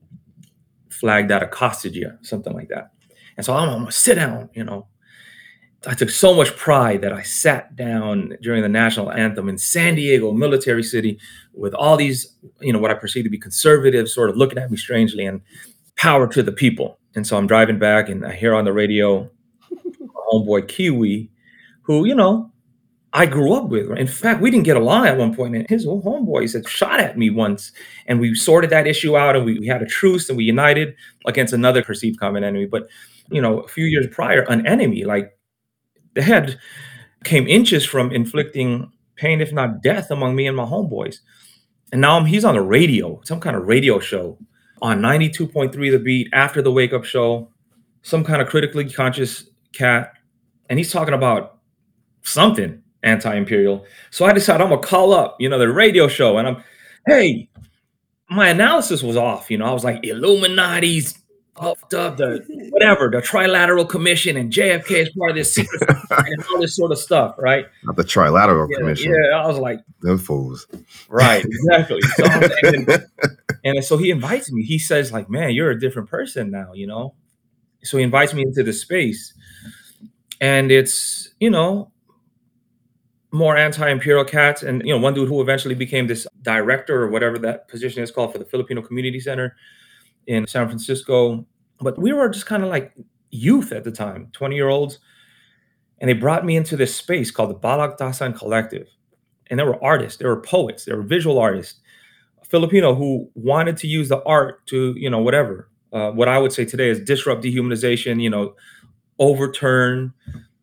[0.89, 2.91] flag that accosted you, something like that.
[3.37, 4.87] And so I'm, I'm gonna sit down, you know.
[5.87, 9.95] I took so much pride that I sat down during the national anthem in San
[9.95, 11.19] Diego, military city,
[11.53, 14.69] with all these, you know, what I perceive to be conservatives sort of looking at
[14.69, 15.41] me strangely and
[15.95, 16.99] power to the people.
[17.15, 19.29] And so I'm driving back and I hear on the radio
[20.31, 21.31] homeboy Kiwi,
[21.81, 22.51] who, you know,
[23.13, 23.91] I grew up with.
[23.97, 27.17] In fact, we didn't get along at one point, and his homeboys had shot at
[27.17, 27.73] me once,
[28.05, 30.95] and we sorted that issue out, and we, we had a truce, and we united
[31.25, 32.67] against another perceived common enemy.
[32.67, 32.87] But
[33.29, 35.37] you know, a few years prior, an enemy like
[36.13, 36.59] the head
[37.23, 41.19] came inches from inflicting pain, if not death, among me and my homeboys.
[41.91, 44.37] And now I'm, he's on the radio, some kind of radio show
[44.81, 47.49] on 92.3 The Beat after the Wake Up Show,
[48.01, 50.13] some kind of critically conscious cat,
[50.69, 51.59] and he's talking about
[52.23, 53.85] something anti-imperial.
[54.09, 56.63] So I decided I'm gonna call up, you know, the radio show, and I'm,
[57.05, 57.49] hey,
[58.29, 59.51] my analysis was off.
[59.51, 61.20] You know, I was like Illuminati's
[61.57, 66.61] up, the whatever, the Trilateral Commission, and JFK is part of this secret and all
[66.61, 67.65] this sort of stuff, right?
[67.83, 69.13] Not the Trilateral yeah, Commission.
[69.13, 70.67] Yeah, I was like, them fools.
[71.09, 72.01] Right, exactly.
[72.01, 72.25] So
[72.63, 73.05] and,
[73.63, 74.63] and so he invites me.
[74.63, 77.15] He says, like, man, you're a different person now, you know.
[77.83, 79.33] So he invites me into the space,
[80.39, 81.91] and it's you know
[83.33, 87.39] more anti-imperial cats and you know one dude who eventually became this director or whatever
[87.39, 89.55] that position is called for the filipino community center
[90.27, 91.45] in san francisco
[91.79, 92.93] But we were just kind of like
[93.31, 94.99] youth at the time, 20 year olds.
[95.99, 98.87] And they brought me into this space called the Balagtasan Collective.
[99.49, 101.79] And there were artists, there were poets, there were visual artists,
[102.49, 105.69] Filipino who wanted to use the art to, you know, whatever.
[105.93, 108.55] Uh, what I would say today is disrupt dehumanization, you know,
[109.19, 110.13] overturn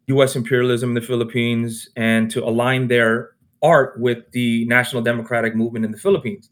[0.09, 3.31] US imperialism in the Philippines and to align their
[3.63, 6.51] art with the national democratic movement in the Philippines.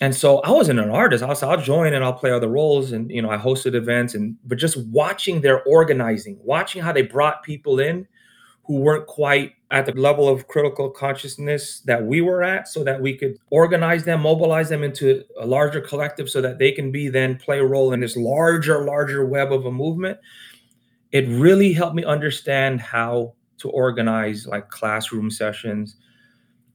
[0.00, 1.24] And so I wasn't an artist.
[1.24, 2.92] I was, I'll join and I'll play other roles.
[2.92, 7.02] And, you know, I hosted events and, but just watching their organizing, watching how they
[7.02, 8.06] brought people in
[8.64, 13.00] who weren't quite at the level of critical consciousness that we were at so that
[13.00, 17.08] we could organize them, mobilize them into a larger collective so that they can be
[17.08, 20.18] then play a role in this larger, larger web of a movement.
[21.12, 25.96] It really helped me understand how to organize like classroom sessions,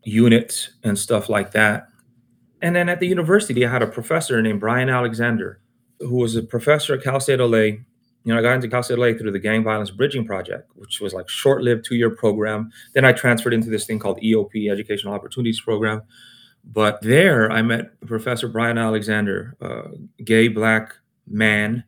[0.03, 1.90] units, and stuff like that.
[2.61, 5.59] And then at the university, I had a professor named Brian Alexander,
[5.99, 7.83] who was a professor at Cal State LA
[8.23, 11.01] you know, I got into Cal State LA through the Gang Violence Bridging Project, which
[11.01, 12.71] was like short-lived two-year program.
[12.93, 16.03] Then I transferred into this thing called EOP, Educational Opportunities Program.
[16.63, 19.89] But there, I met Professor Brian Alexander, a
[20.23, 20.93] gay black
[21.25, 21.83] man,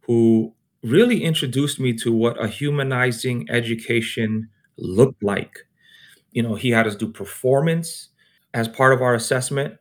[0.00, 4.48] who really introduced me to what a humanizing education
[4.78, 5.66] looked like.
[6.32, 8.08] You know, he had us do performance
[8.54, 9.76] as part of our assessment.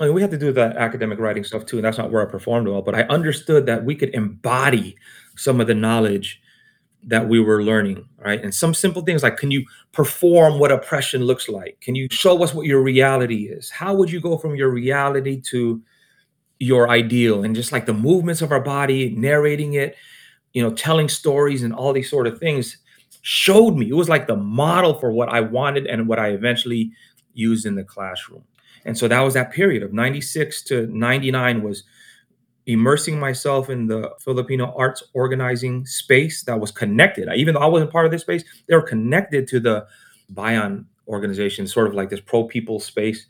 [0.00, 2.26] I mean, we had to do the academic writing stuff too, and that's not where
[2.26, 2.82] I performed well.
[2.82, 4.96] But I understood that we could embody
[5.36, 6.40] some of the knowledge
[7.04, 8.42] that we were learning, right?
[8.42, 11.80] And some simple things like can you perform what oppression looks like?
[11.80, 13.70] Can you show us what your reality is?
[13.70, 15.80] How would you go from your reality to
[16.58, 17.44] your ideal?
[17.44, 19.96] And just like the movements of our body, narrating it,
[20.52, 22.78] you know, telling stories and all these sort of things
[23.22, 23.88] showed me.
[23.88, 26.92] It was like the model for what I wanted and what I eventually
[27.34, 28.42] used in the classroom.
[28.88, 31.84] And so that was that period of 96 to 99 was
[32.64, 37.28] immersing myself in the Filipino arts organizing space that was connected.
[37.36, 39.86] Even though I wasn't part of this space, they were connected to the
[40.30, 43.26] Bayan organization, sort of like this pro people space.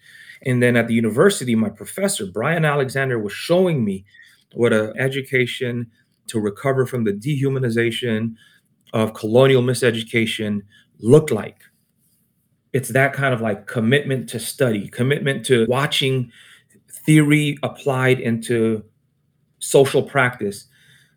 [0.46, 4.04] And then at the university, my professor, Brian Alexander, was showing me
[4.54, 5.90] what an education
[6.28, 8.34] to recover from the dehumanization
[8.92, 10.62] of colonial miseducation
[11.00, 11.62] looked like.
[12.72, 16.30] It's that kind of like commitment to study, commitment to watching
[16.90, 18.84] theory applied into
[19.58, 20.66] social practice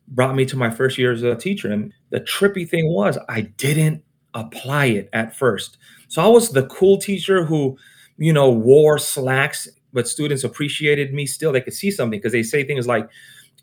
[0.07, 1.71] brought me to my first year as a teacher.
[1.71, 5.77] And the trippy thing was, I didn't apply it at first.
[6.07, 7.77] So I was the cool teacher who,
[8.17, 11.51] you know, wore slacks, but students appreciated me still.
[11.51, 13.09] They could see something because they say things like,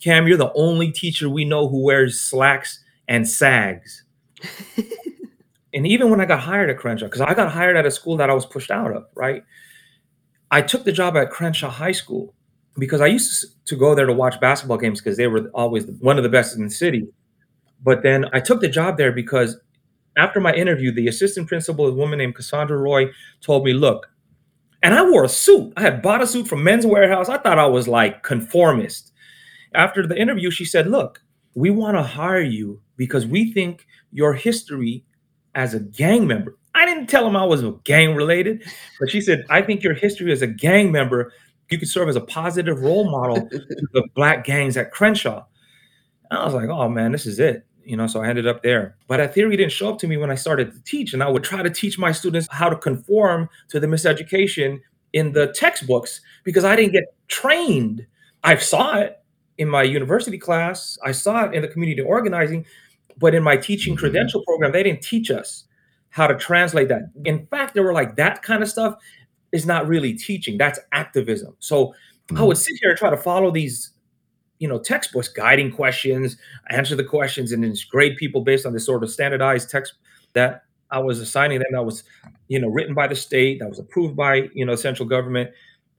[0.02, 4.04] Cam, you're the only teacher we know who wears slacks and sags.
[5.74, 8.16] and even when I got hired at Crenshaw, because I got hired at a school
[8.16, 9.42] that I was pushed out of, right?
[10.50, 12.34] I took the job at Crenshaw High School
[12.78, 16.16] because I used to go there to watch basketball games because they were always one
[16.16, 17.06] of the best in the city.
[17.82, 19.60] But then I took the job there because
[20.16, 24.10] after my interview, the assistant principal, a woman named Cassandra Roy, told me, "Look,"
[24.82, 25.72] and I wore a suit.
[25.76, 27.28] I had bought a suit from Men's Wearhouse.
[27.28, 29.12] I thought I was like conformist.
[29.74, 31.20] After the interview, she said, "Look,
[31.54, 35.04] we want to hire you because we think your history
[35.58, 38.62] as a gang member." I didn't tell him I was gang related,
[39.00, 41.32] but she said, "I think your history as a gang member
[41.70, 45.44] you could serve as a positive role model to the black gangs at Crenshaw.
[46.30, 47.64] And I was like, oh man, this is it.
[47.84, 48.96] You know, so I ended up there.
[49.06, 51.14] But that theory didn't show up to me when I started to teach.
[51.14, 54.80] And I would try to teach my students how to conform to the miseducation
[55.14, 58.06] in the textbooks because I didn't get trained.
[58.44, 59.22] I saw it
[59.56, 62.64] in my university class, I saw it in the community organizing,
[63.18, 64.00] but in my teaching mm-hmm.
[64.00, 65.64] credential program, they didn't teach us
[66.10, 67.10] how to translate that.
[67.24, 68.96] In fact, they were like that kind of stuff
[69.52, 70.58] is not really teaching.
[70.58, 71.56] That's activism.
[71.58, 72.38] So mm-hmm.
[72.38, 73.90] I would sit here and try to follow these,
[74.58, 76.36] you know, textbooks, guiding questions,
[76.70, 79.94] answer the questions, and then grade people based on this sort of standardized text
[80.32, 81.68] that I was assigning them.
[81.72, 82.04] That was,
[82.48, 85.50] you know, written by the state, that was approved by, you know, central government.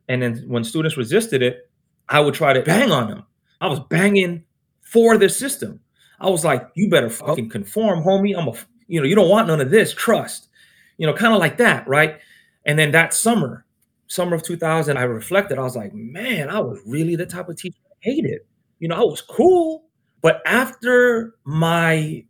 [0.08, 1.70] And then when students resisted it,
[2.10, 3.24] I would try to bang on them.
[3.62, 4.44] I was banging
[4.82, 5.80] for the system.
[6.22, 7.10] I was like, you better oh.
[7.10, 8.38] fucking conform, homie.
[8.38, 8.54] I'm a,
[8.88, 9.94] you know, you don't want none of this.
[9.94, 10.50] Trust,
[10.98, 12.20] you know, kind of like that, right?
[12.66, 13.66] And then that summer,
[14.08, 15.58] summer of 2000, I reflected.
[15.58, 18.42] I was like, man, I was really the type of teacher I hated.
[18.80, 19.86] You know, I was cool.
[20.22, 22.26] But after my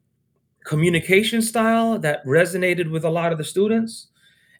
[0.65, 4.07] communication style that resonated with a lot of the students,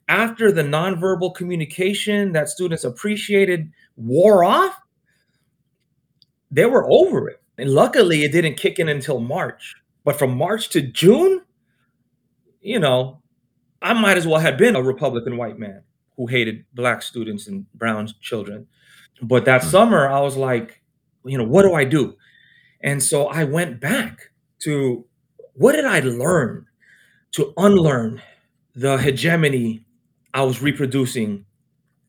[0.07, 4.75] after the nonverbal communication that students appreciated wore off,
[6.49, 7.41] they were over it.
[7.59, 9.75] And luckily, it didn't kick in until March.
[10.03, 11.41] But from March to June,
[12.61, 13.21] you know,
[13.81, 15.83] I might as well have been a Republican white man
[16.15, 18.67] who hated black students and brown children.
[19.21, 19.65] But that mm.
[19.65, 20.81] summer, I was like,
[21.25, 22.15] you know, what do I do?
[22.81, 25.05] And so I went back to
[25.53, 26.65] what did I learn
[27.33, 28.21] to unlearn
[28.75, 29.85] the hegemony
[30.33, 31.45] I was reproducing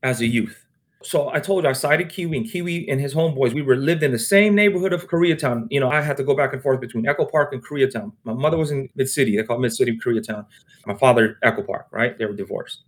[0.03, 0.60] as a youth?
[1.03, 3.53] So I told you I cited Kiwi and Kiwi and his homeboys.
[3.53, 5.67] We were lived in the same neighborhood of Koreatown.
[5.69, 8.11] You know, I had to go back and forth between Echo Park and Koreatown.
[8.23, 9.35] My mother was in Mid City.
[9.35, 10.45] They call Mid City Koreatown.
[10.85, 11.87] My father Echo Park.
[11.91, 12.17] Right?
[12.17, 12.83] They were divorced.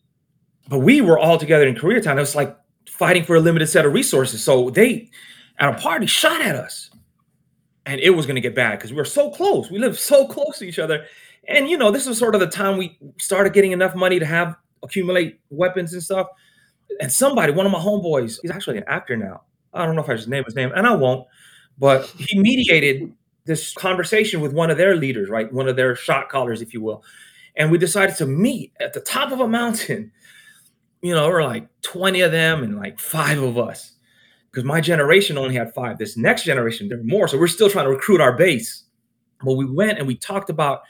[0.70, 2.18] But we were all together in Koreatown.
[2.18, 2.58] It was like
[2.90, 4.44] fighting for a limited set of resources.
[4.44, 5.10] So they,
[5.60, 6.90] at a party, shot at us,
[7.86, 9.70] and it was going to get bad because we were so close.
[9.70, 11.06] We lived so close to each other,
[11.48, 14.26] and you know, this was sort of the time we started getting enough money to
[14.26, 16.28] have accumulate weapons and stuff
[17.00, 19.44] and somebody, one of my homeboys, he's actually an actor now.
[19.74, 21.28] I don't know if I should name his name, and I won't,
[21.78, 23.12] but he mediated
[23.46, 25.52] this conversation with one of their leaders, right?
[25.52, 27.04] One of their shot callers, if you will.
[27.56, 30.12] And we decided to meet at the top of a mountain.
[31.06, 33.92] You know, we're like 20 of them and like five of us.
[34.50, 35.98] Because my generation only had five.
[35.98, 37.28] This next generation, there were more.
[37.28, 38.86] So we're still trying to recruit our base.
[39.44, 40.84] But we went and we talked about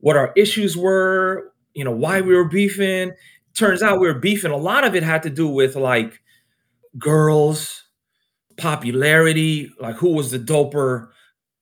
[0.00, 3.12] what our issues were, you know, why we were beefing,
[3.56, 4.50] turns out we were beefing.
[4.50, 6.20] A lot of it had to do with like
[6.98, 7.84] girls,
[8.56, 11.08] popularity, like who was the doper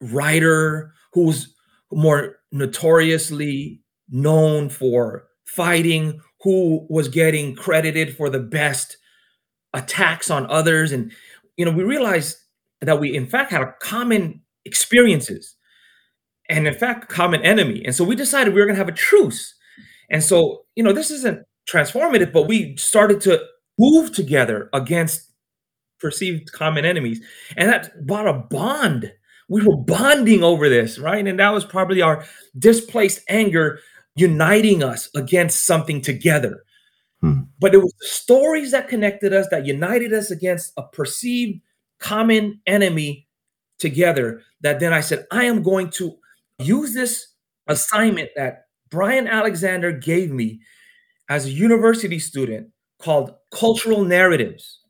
[0.01, 1.55] writer, who was
[1.91, 8.97] more notoriously known for fighting, who was getting credited for the best
[9.75, 10.93] attacks on others.
[10.93, 11.13] And,
[11.57, 12.37] you know, we realized
[12.81, 15.57] that we, in fact, had a common experiences
[16.49, 17.83] and, in fact, common enemy.
[17.85, 19.55] And so we decided we were going to have a truce.
[20.11, 23.43] And so, you know, this isn't transformative, but we started to
[23.79, 25.31] move together against
[26.01, 27.21] perceived common enemies.
[27.57, 29.13] And that brought a bond.
[29.49, 31.27] We were bonding over this, right?
[31.27, 32.25] And that was probably our
[32.59, 33.81] displaced anger
[34.15, 36.65] uniting us against something together.
[37.21, 37.43] Hmm.
[37.59, 41.61] But it was the stories that connected us, that united us against a perceived
[41.99, 43.27] common enemy
[43.79, 44.43] together.
[44.61, 46.17] That then I said, I am going to
[46.59, 47.29] use this
[47.67, 50.61] assignment that Brian Alexander gave me
[51.29, 52.69] as a university student
[52.99, 54.81] called cultural narratives.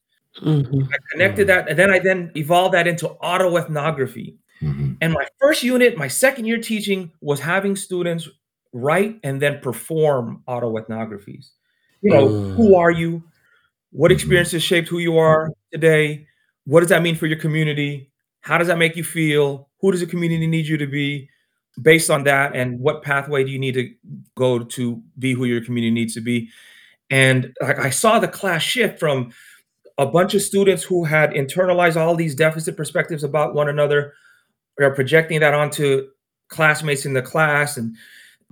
[0.40, 0.82] Mm-hmm.
[0.82, 1.66] I connected mm-hmm.
[1.66, 4.36] that, and then I then evolved that into autoethnography.
[4.62, 4.94] Mm-hmm.
[5.00, 8.28] And my first unit, my second year teaching, was having students
[8.72, 11.50] write and then perform autoethnographies.
[12.02, 12.54] You know, mm.
[12.54, 13.22] who are you?
[13.90, 14.14] What mm-hmm.
[14.14, 16.26] experiences shaped who you are today?
[16.64, 18.12] What does that mean for your community?
[18.40, 19.68] How does that make you feel?
[19.80, 21.28] Who does the community need you to be?
[21.80, 23.92] Based on that and what pathway do you need to
[24.34, 26.48] go to be who your community needs to be.
[27.10, 29.32] And like i saw the class shift from
[29.96, 34.14] a bunch of students who had internalized all these deficit perspectives about one another
[34.80, 36.06] are projecting that onto
[36.48, 37.76] classmates in the class.
[37.76, 37.96] And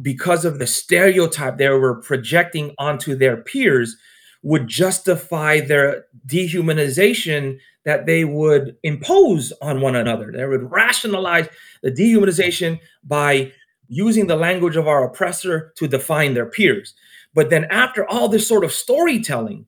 [0.02, 3.96] because of the stereotype they were projecting onto their peers
[4.42, 10.32] would justify their dehumanization that they would impose on one another.
[10.32, 11.48] They would rationalize
[11.82, 13.52] the dehumanization by
[13.88, 16.94] using the language of our oppressor to define their peers.
[17.32, 19.66] But then, after all this sort of storytelling,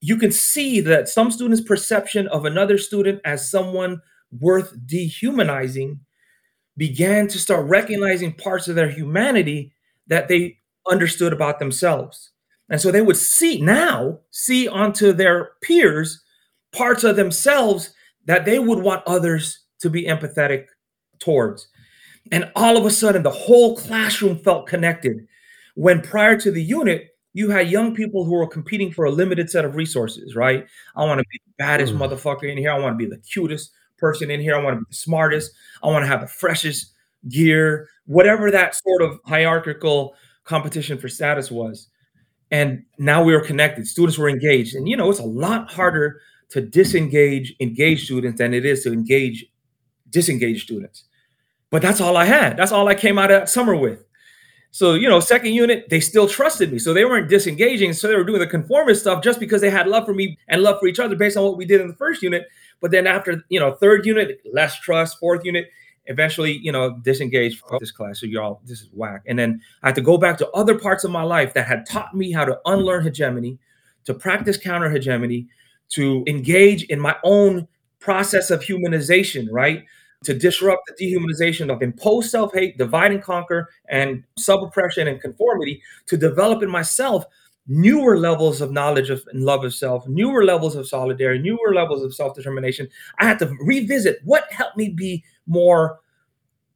[0.00, 4.00] you can see that some students' perception of another student as someone
[4.38, 5.98] worth dehumanizing
[6.76, 9.72] began to start recognizing parts of their humanity
[10.06, 12.30] that they understood about themselves.
[12.68, 16.22] And so they would see now, see onto their peers
[16.72, 17.92] parts of themselves
[18.26, 20.66] that they would want others to be empathetic
[21.18, 21.68] towards.
[22.32, 25.26] And all of a sudden, the whole classroom felt connected.
[25.74, 29.50] When prior to the unit, you had young people who were competing for a limited
[29.50, 30.66] set of resources, right?
[30.96, 31.98] I want to be the baddest mm.
[31.98, 32.72] motherfucker in here.
[32.72, 34.54] I want to be the cutest person in here.
[34.54, 35.52] I want to be the smartest.
[35.82, 36.92] I want to have the freshest
[37.28, 40.14] gear, whatever that sort of hierarchical
[40.44, 41.88] competition for status was.
[42.50, 43.86] And now we were connected.
[43.86, 44.74] Students were engaged.
[44.74, 46.20] And, you know, it's a lot harder
[46.50, 49.46] to disengage engaged students than it is to engage
[50.10, 51.04] disengaged students.
[51.70, 52.56] But that's all I had.
[52.56, 54.04] That's all I came out of summer with.
[54.72, 56.78] So, you know, second unit, they still trusted me.
[56.78, 57.92] So they weren't disengaging.
[57.92, 60.62] So they were doing the conformist stuff just because they had love for me and
[60.62, 62.46] love for each other based on what we did in the first unit.
[62.80, 65.68] But then after, you know, third unit, less trust, fourth unit,
[66.06, 68.20] eventually, you know, disengaged from this class.
[68.20, 69.22] So y'all, this is whack.
[69.26, 71.84] And then I had to go back to other parts of my life that had
[71.86, 73.58] taught me how to unlearn hegemony,
[74.04, 75.48] to practice counter hegemony,
[75.90, 77.68] to engage in my own
[77.98, 79.84] process of humanization, right?
[80.24, 85.20] To disrupt the dehumanization of imposed self hate, divide and conquer, and sub oppression and
[85.20, 87.24] conformity, to develop in myself
[87.66, 92.02] newer levels of knowledge of and love of self, newer levels of solidarity, newer levels
[92.02, 92.88] of self determination.
[93.18, 96.00] I had to revisit what helped me be more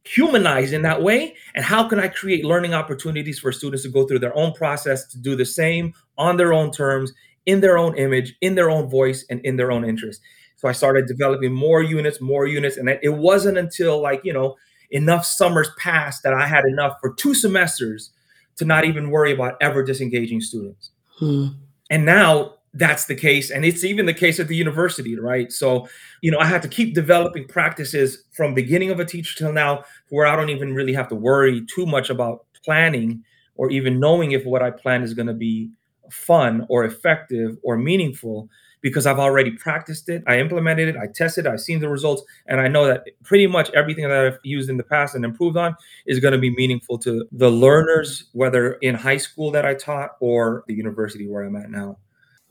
[0.05, 4.05] humanized in that way and how can i create learning opportunities for students to go
[4.05, 7.11] through their own process to do the same on their own terms
[7.45, 10.21] in their own image, in their own voice, and in their own interest.
[10.57, 12.77] So I started developing more units, more units.
[12.77, 14.55] And it wasn't until like, you know,
[14.91, 18.11] enough summers passed that I had enough for two semesters
[18.57, 20.91] to not even worry about ever disengaging students.
[21.17, 21.47] Hmm.
[21.89, 23.51] And now that's the case.
[23.51, 25.51] And it's even the case at the university, right?
[25.51, 25.87] So,
[26.21, 29.83] you know, I had to keep developing practices from beginning of a teacher till now
[30.09, 33.23] where I don't even really have to worry too much about planning
[33.55, 35.69] or even knowing if what I plan is going to be
[36.11, 38.49] fun or effective or meaningful
[38.85, 42.61] because I've already practiced it, I implemented it, I tested, I've seen the results, and
[42.61, 45.75] I know that pretty much everything that I've used in the past and improved on
[46.05, 50.11] is going to be meaningful to the learners, whether in high school that I taught
[50.19, 51.97] or the university where I'm at now.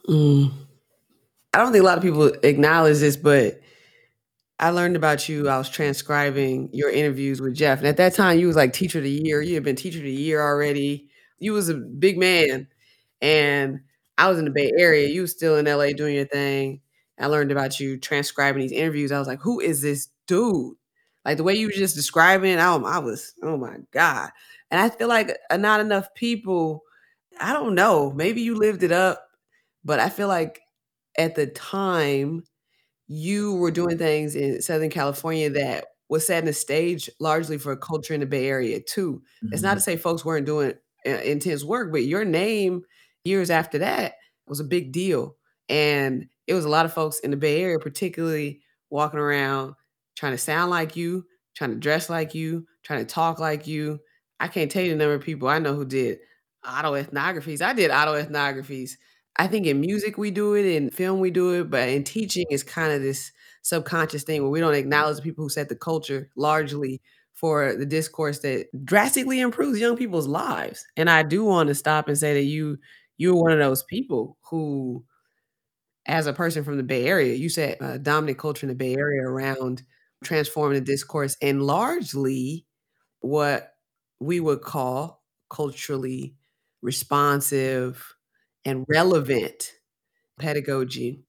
[0.09, 0.53] Mm.
[1.53, 3.61] I don't think a lot of people acknowledge this, but
[4.59, 5.49] I learned about you.
[5.49, 8.99] I was transcribing your interviews with Jeff, and at that time, you was like teacher
[8.99, 9.41] of the year.
[9.41, 11.09] You had been teacher of the year already.
[11.39, 12.67] You was a big man,
[13.21, 13.81] and
[14.17, 15.09] I was in the Bay Area.
[15.09, 16.81] You was still in LA doing your thing.
[17.19, 19.13] I learned about you transcribing these interviews.
[19.13, 20.75] I was like, who is this dude?
[21.25, 24.31] Like the way you were just describing, I, I was, oh my God.
[24.71, 26.83] And I feel like uh, not enough people,
[27.41, 29.27] I don't know, maybe you lived it up,
[29.85, 30.61] but I feel like
[31.17, 32.45] at the time
[33.07, 37.77] you were doing things in Southern California that was setting the stage largely for a
[37.77, 39.23] culture in the Bay Area too.
[39.51, 39.85] It's not to mm-hmm.
[39.85, 40.75] say folks weren't doing
[41.07, 42.83] uh, intense work, but your name
[43.25, 44.15] years after that
[44.47, 45.37] was a big deal.
[45.69, 48.61] And it was a lot of folks in the Bay Area, particularly
[48.91, 49.75] walking around
[50.17, 53.99] trying to sound like you, trying to dress like you, trying to talk like you.
[54.41, 56.19] I can't tell you the number of people I know who did
[56.65, 57.63] autoethnographies.
[57.63, 58.93] I did autoethnographies.
[59.37, 62.47] I think in music we do it, in film we do it, but in teaching
[62.51, 65.77] it's kind of this subconscious thing where we don't acknowledge the people who set the
[65.77, 67.01] culture largely
[67.33, 70.87] for the discourse that drastically improves young people's lives.
[70.97, 72.79] And I do want to stop and say that you
[73.17, 75.05] you were one of those people who,
[76.07, 78.95] as a person from the Bay Area, you said uh, dominant culture in the Bay
[78.95, 79.83] Area around
[80.23, 82.67] transforming the discourse and largely
[83.21, 83.75] what
[84.21, 86.35] we would call culturally
[86.83, 88.15] responsive
[88.65, 89.73] and relevant
[90.39, 91.23] pedagogy.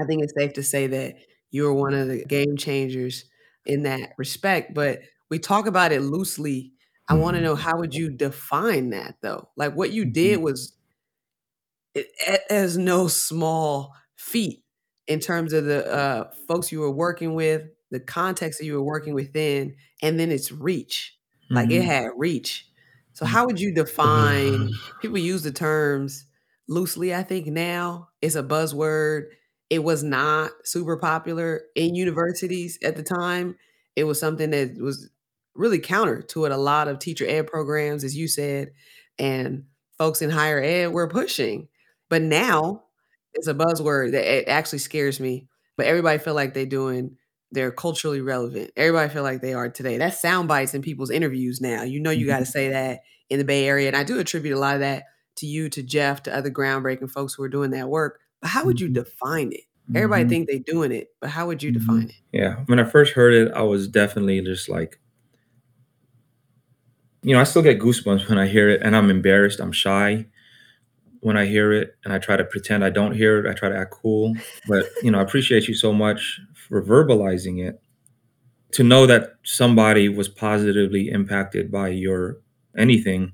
[0.00, 1.16] I think it's safe to say that
[1.50, 3.24] you were one of the game changers
[3.66, 5.00] in that respect, but
[5.30, 6.72] we talk about it loosely.
[7.08, 7.46] I want to mm-hmm.
[7.46, 9.48] know how would you define that though?
[9.56, 10.44] Like what you did mm-hmm.
[10.44, 10.77] was
[11.98, 14.62] it, has no small feat
[15.06, 18.82] in terms of the uh, folks you were working with, the context that you were
[18.82, 21.14] working within, and then its reach.
[21.50, 21.86] Like it mm-hmm.
[21.86, 22.68] had reach.
[23.14, 24.70] So how would you define?
[25.00, 26.26] People use the terms
[26.68, 27.14] loosely.
[27.14, 29.28] I think now it's a buzzword.
[29.70, 33.56] It was not super popular in universities at the time.
[33.96, 35.10] It was something that was
[35.54, 38.72] really counter to what a lot of teacher ed programs, as you said,
[39.18, 39.64] and
[39.96, 41.68] folks in higher ed were pushing.
[42.08, 42.84] But now
[43.34, 45.48] it's a buzzword that it actually scares me.
[45.76, 47.16] But everybody feel like they're doing
[47.50, 48.72] they're culturally relevant.
[48.76, 49.96] Everybody feel like they are today.
[49.96, 51.82] That's sound bites in people's interviews now.
[51.82, 52.50] You know you got to mm-hmm.
[52.50, 53.00] say that
[53.30, 53.88] in the Bay Area.
[53.88, 55.04] And I do attribute a lot of that
[55.36, 58.20] to you, to Jeff, to other groundbreaking folks who are doing that work.
[58.40, 58.94] But how would you mm-hmm.
[58.94, 59.62] define it?
[59.94, 60.28] Everybody mm-hmm.
[60.28, 61.78] think they're doing it, but how would you mm-hmm.
[61.78, 62.16] define it?
[62.30, 62.56] Yeah.
[62.66, 65.00] When I first heard it, I was definitely just like,
[67.22, 69.60] you know, I still get goosebumps when I hear it and I'm embarrassed.
[69.60, 70.26] I'm shy
[71.20, 73.50] when I hear it and I try to pretend I don't hear it.
[73.50, 74.34] I try to act cool.
[74.66, 77.80] But, you know, I appreciate you so much for verbalizing it.
[78.72, 82.38] To know that somebody was positively impacted by your
[82.76, 83.32] anything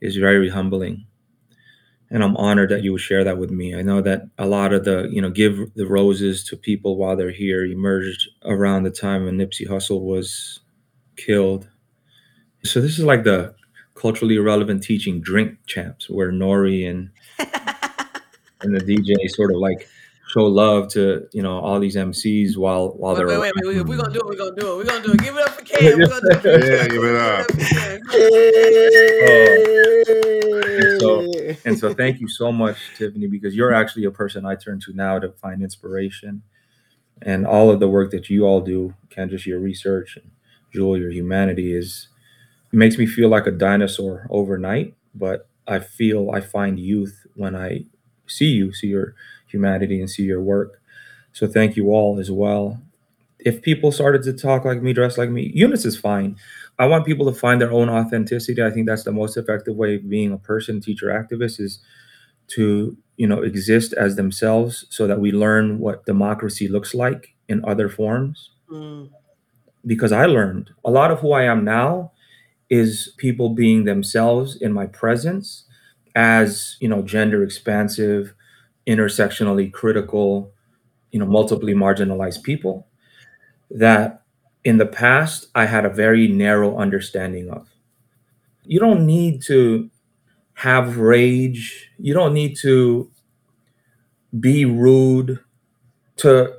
[0.00, 1.06] is very humbling.
[2.08, 3.74] And I'm honored that you would share that with me.
[3.74, 7.16] I know that a lot of the, you know, give the roses to people while
[7.16, 10.60] they're here emerged around the time when Nipsey Hussle was
[11.16, 11.68] killed.
[12.62, 13.56] So this is like the
[13.94, 16.86] culturally relevant teaching drink champs where N.O.R.E.
[16.86, 17.10] and
[18.62, 19.88] and the DJ sort of like
[20.28, 23.86] show love to you know all these MCs while while wait, they're wait, wait, wait,
[23.86, 25.20] we're gonna do it, we're gonna do it, we're gonna do it.
[25.20, 25.98] Give it up for Cam.
[25.98, 26.64] We're gonna do it.
[26.64, 27.46] Yeah, give it up.
[30.66, 34.56] and so and so thank you so much, Tiffany, because you're actually a person I
[34.56, 36.42] turn to now to find inspiration.
[37.22, 40.30] And all of the work that you all do, Kendra, your research and
[40.72, 42.08] Jewel, your humanity is
[42.72, 47.84] makes me feel like a dinosaur overnight, but I feel I find youth when I
[48.26, 49.14] see you, see your
[49.46, 50.80] humanity, and see your work.
[51.32, 52.80] So thank you all as well.
[53.38, 56.36] If people started to talk like me, dress like me, Eunice is fine.
[56.78, 58.62] I want people to find their own authenticity.
[58.62, 61.80] I think that's the most effective way of being a person, teacher, activist is
[62.48, 67.64] to you know exist as themselves so that we learn what democracy looks like in
[67.64, 68.50] other forms.
[68.70, 69.10] Mm.
[69.84, 72.12] Because I learned a lot of who I am now
[72.70, 75.64] is people being themselves in my presence
[76.14, 78.34] as you know gender expansive
[78.86, 80.52] intersectionally critical,
[81.12, 82.86] you know, multiply marginalized people
[83.70, 84.22] that
[84.64, 87.68] in the past I had a very narrow understanding of.
[88.64, 89.90] You don't need to
[90.54, 91.90] have rage.
[91.98, 93.10] You don't need to
[94.38, 95.38] be rude
[96.18, 96.54] to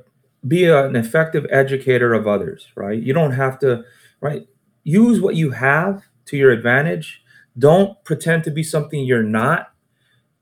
[0.46, 3.00] be an effective educator of others, right?
[3.00, 3.84] You don't have to,
[4.20, 4.46] right?
[4.84, 7.22] Use what you have to your advantage.
[7.58, 9.72] Don't pretend to be something you're not.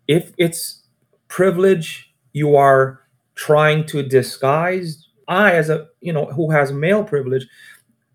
[0.06, 0.82] If it's
[1.28, 3.00] privilege you are
[3.34, 7.46] trying to disguise, I, as a, you know, who has male privilege,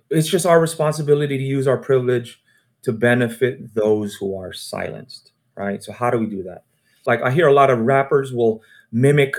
[0.10, 2.42] it's just our responsibility to use our privilege
[2.84, 5.84] to benefit those who are silenced, right?
[5.84, 6.64] So, how do we do that?
[7.06, 8.62] Like, I hear a lot of rappers will
[8.92, 9.36] mimic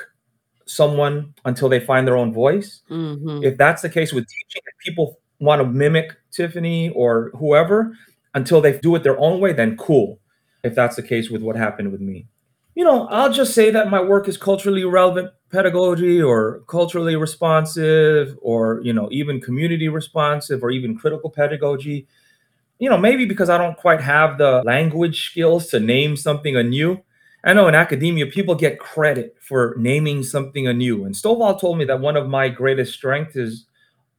[0.66, 2.82] someone until they find their own voice.
[2.90, 3.44] Mhm.
[3.44, 7.96] If that's the case with teaching, people want to mimic Tiffany or whoever
[8.34, 10.20] until they do it their own way, then cool.
[10.62, 12.26] If that's the case with what happened with me.
[12.76, 18.38] You know, I'll just say that my work is culturally relevant pedagogy or culturally responsive
[18.40, 22.06] or, you know, even community responsive or even critical pedagogy.
[22.78, 27.02] You know, maybe because I don't quite have the language skills to name something anew.
[27.44, 31.04] I know in academia, people get credit for naming something anew.
[31.04, 33.66] And Stovall told me that one of my greatest strengths is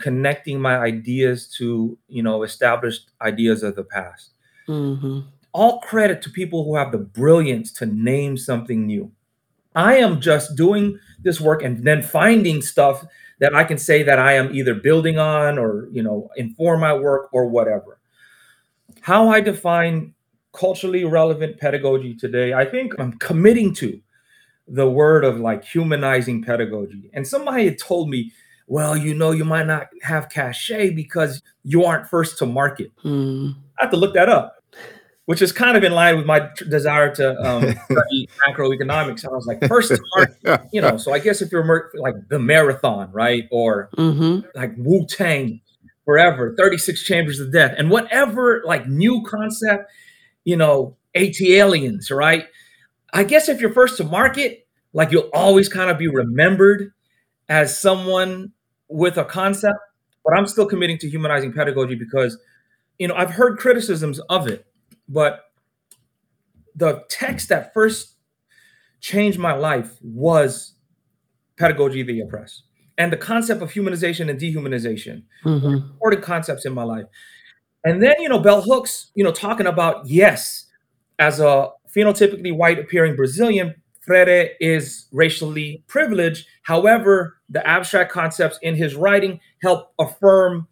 [0.04, 4.32] connecting my ideas to, you know, established ideas of the past.
[4.68, 5.24] Mhm.
[5.54, 9.12] All credit to people who have the brilliance to name something new.
[9.76, 13.06] I am just doing this work and then finding stuff
[13.40, 16.94] that I can say that I am either building on or, you know, inform my
[16.94, 18.00] work or whatever.
[19.00, 20.14] How I define
[20.52, 24.00] culturally relevant pedagogy today, I think I'm committing to
[24.68, 27.10] the word of like humanizing pedagogy.
[27.14, 28.32] And somebody had told me,
[28.68, 32.92] well, you know, you might not have cachet because you aren't first to market.
[33.04, 33.56] Mm.
[33.80, 34.64] I have to look that up,
[35.26, 37.62] which is kind of in line with my tr- desire to um,
[37.92, 39.26] study macroeconomics.
[39.26, 40.98] I was like, first to market, you know.
[40.98, 44.46] So I guess if you're mer- like the marathon, right, or Mhm.
[44.56, 45.60] like Wu Tang,
[46.06, 49.90] forever, 36 Chambers of Death, and whatever like new concept,
[50.46, 52.46] you know, ATLiens, right?
[53.14, 56.92] I guess if you're first to market, like you'll always kind of be remembered
[57.50, 58.52] as someone
[58.88, 59.78] with a concept,
[60.24, 62.38] but I'm still committing to humanizing pedagogy because,
[63.00, 64.66] you know, I've heard criticisms of it,
[65.10, 65.46] but
[66.76, 68.16] the text that first
[69.00, 70.74] changed my life was
[71.58, 72.64] Pedagogy of the Oppressed
[72.98, 75.92] and the concept of humanization and dehumanization Mhm.
[75.92, 77.06] important concepts in my life.
[77.84, 80.68] And then, you know, Bell Hooks, you know, talking about yes,
[81.20, 83.76] as a phenotypically white appearing Brazilian,
[84.06, 86.46] Freire is racially privileged.
[86.64, 90.68] However, the abstract concepts in his writing help affirm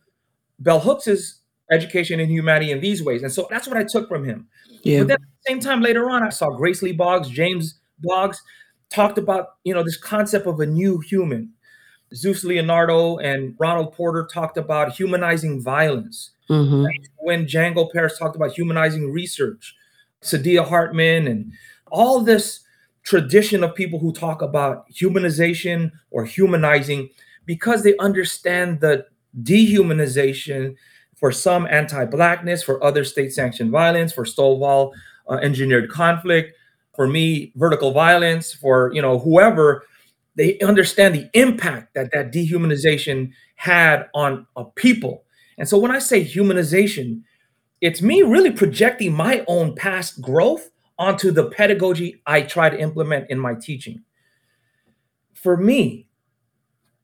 [0.60, 1.40] Bell Hooks's
[1.72, 3.24] education in humanity in these ways.
[3.24, 4.48] And so that's what I took from him.
[4.84, 5.00] Yeah.
[5.00, 8.42] But then at the same time, later on, I saw Grace Lee Boggs, James Boggs
[8.90, 11.54] talked about, you know, this concept of a new human.
[12.14, 16.32] Zeus Leonardo and Ronald Porter talked about humanizing violence.
[16.50, 16.86] Mhm.
[17.20, 19.74] When Django Paris talked about humanizing research,
[20.22, 21.54] Saidiya Hartman, and
[21.90, 22.60] all this
[23.04, 27.10] tradition of people who talk about humanization or humanizing
[27.46, 29.06] because they understand the
[29.44, 30.76] dehumanization
[31.16, 34.92] for some anti-blackness, for other state-sanctioned violence, for Stonewall
[35.30, 36.58] uh, engineered conflict,
[36.96, 39.86] for me vertical violence, for you know whoever
[40.36, 45.24] they understand the impact that that dehumanization had on a people.
[45.58, 47.22] And so when I say humanization,
[47.82, 50.71] it's me really projecting my own past growth
[51.02, 54.04] onto the pedagogy I try to implement in my teaching.
[55.34, 56.08] For me,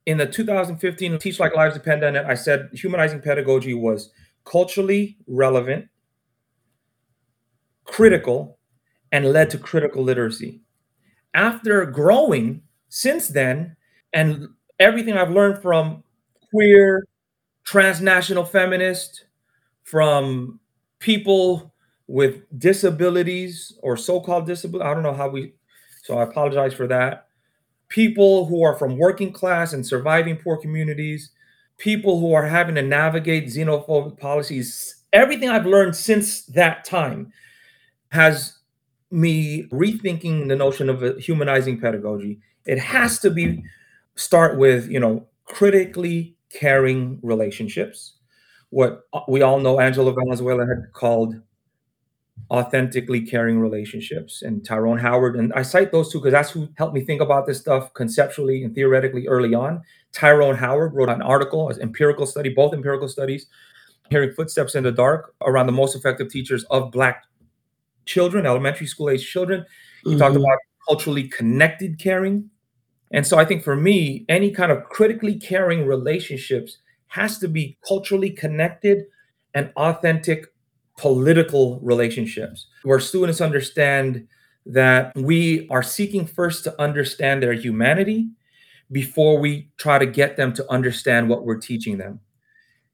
[0.06, 4.12] in the 2015 Teach Like Lives Depend on It, I said humanizing pedagogy was
[4.44, 5.88] culturally relevant,
[7.84, 8.60] critical,
[9.10, 10.60] and led to critical literacy.
[11.34, 13.74] After growing since then,
[14.12, 14.46] and
[14.78, 16.04] everything I've learned from
[16.50, 17.04] queer,
[17.64, 19.24] transnational feminists,
[19.82, 20.60] from
[21.00, 21.74] people
[22.08, 25.52] with disabilities or so-called disability, I don't know how we,
[26.02, 27.28] so I apologize for that.
[27.88, 31.30] People who are from working class and surviving poor communities,
[31.76, 37.32] people who are having to navigate xenophobic policies, everything I've learned since that time
[38.10, 38.58] has
[39.10, 42.40] me rethinking the notion of humanizing pedagogy.
[42.66, 43.62] It has to be
[44.16, 48.14] start with, you know, critically caring relationships.
[48.70, 51.40] What uh, we all know Angela Valenzuela had called
[52.50, 55.36] authentically caring relationships and Tyrone Howard.
[55.36, 58.64] And I cite those two because that's who helped me think about this stuff conceptually
[58.64, 59.82] and theoretically early on.
[60.12, 63.46] Tyrone Howard wrote an article, an empirical study, both empirical studies,
[64.10, 67.24] hearing footsteps in the dark around the most effective teachers of Black
[68.06, 69.66] children, elementary school age children.
[70.04, 70.40] He talked Mhm.
[70.40, 70.58] about
[70.88, 72.48] culturally connected caring.
[73.10, 76.78] And so I think for me, any kind of critically caring relationships
[77.08, 79.04] has to be culturally connected
[79.54, 80.46] and authentic
[80.98, 84.26] political relationships where students understand
[84.66, 88.28] that we are seeking first to understand their humanity
[88.92, 92.20] before we try to get them to understand what we're teaching them.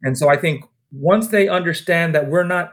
[0.03, 2.73] And so I think once they understand that we're not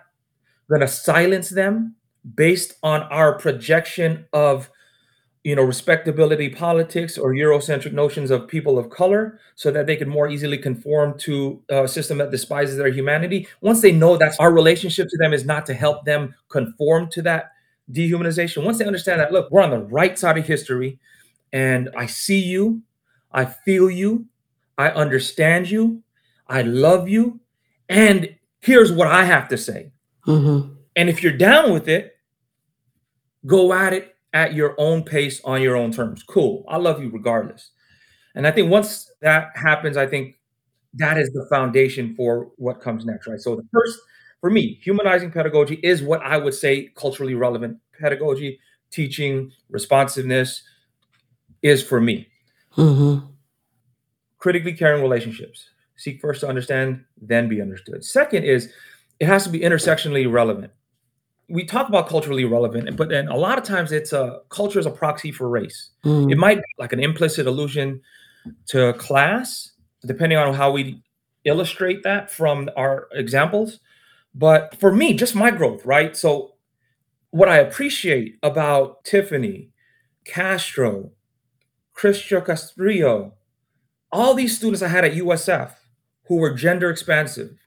[0.70, 1.96] going to silence them
[2.36, 4.70] based on our projection of
[5.44, 10.08] you know respectability politics or eurocentric notions of people of color so that they can
[10.08, 14.52] more easily conform to a system that despises their humanity once they know that our
[14.54, 17.52] relationship to them is not to help them conform to that
[17.92, 21.00] dehumanization once they understand that look we're on the right side of history
[21.54, 22.82] and i see you
[23.32, 24.24] i feel you
[24.78, 26.04] i understand you
[26.48, 27.40] i love you
[27.90, 28.30] and
[28.60, 29.92] here's what i have to say
[30.28, 30.74] Mm-hmm.
[30.96, 32.16] and if you're down with it
[33.48, 36.24] go at it at your own pace on your own terms.
[36.24, 36.64] Cool.
[36.68, 37.72] I love you regardless.
[38.36, 40.36] And I think once that happens, I think
[40.94, 43.40] that is the foundation for what comes next, right?
[43.40, 44.00] So the first,
[44.40, 48.60] for me, humanizing pedagogy is what I would say culturally relevant pedagogy,
[48.90, 50.64] teaching, responsiveness
[51.62, 52.28] is for me.
[52.78, 53.26] Mm-hmm.
[54.38, 55.70] Critically caring relationships.
[55.98, 58.04] Seek first to understand, then be understood.
[58.04, 58.74] Second is
[59.20, 60.72] it has to be intersectionally relevant
[61.52, 64.86] we talk about culturally relevant, but then a lot of times it's a culture is
[64.86, 65.90] a proxy for race.
[66.06, 66.32] Mm-hmm.
[66.32, 68.02] It might be like an implicit allusion
[68.68, 69.72] to class,
[70.06, 71.04] depending on how we
[71.44, 73.80] illustrate that from our examples.
[74.34, 76.16] But for me, just my growth, right?
[76.16, 76.54] So,
[77.32, 79.70] what I appreciate about Tiffany,
[80.26, 81.12] Castro,
[81.94, 83.34] Christian Castrillo,
[84.12, 85.74] all these students I had at USF
[86.28, 87.58] who were gender expansive,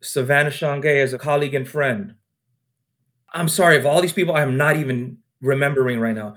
[0.00, 2.14] Savannah Shange as a colleague and friend,
[3.34, 6.36] I'm sorry, of all these people I'm not even remembering right now,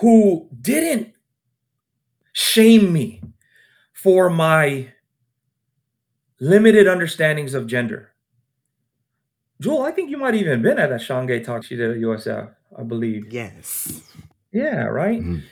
[0.00, 1.12] who didn't
[2.32, 3.22] shame me
[3.92, 4.88] for my
[6.40, 8.10] limited understandings of gender.
[9.60, 12.50] Jewel, I think you might even been at that Shange talk she did at USF,
[12.76, 13.32] I believe.
[13.32, 14.02] Yes.
[14.52, 15.20] Yeah, right.
[15.20, 15.42] Mhm.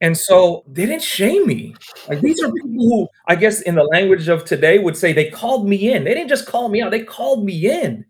[0.00, 1.74] And so they didn't shame me.
[2.08, 5.30] Like these are people who, I guess, in the language of today, would say they
[5.30, 6.04] called me in.
[6.04, 8.04] They didn't just call me out; they called me in.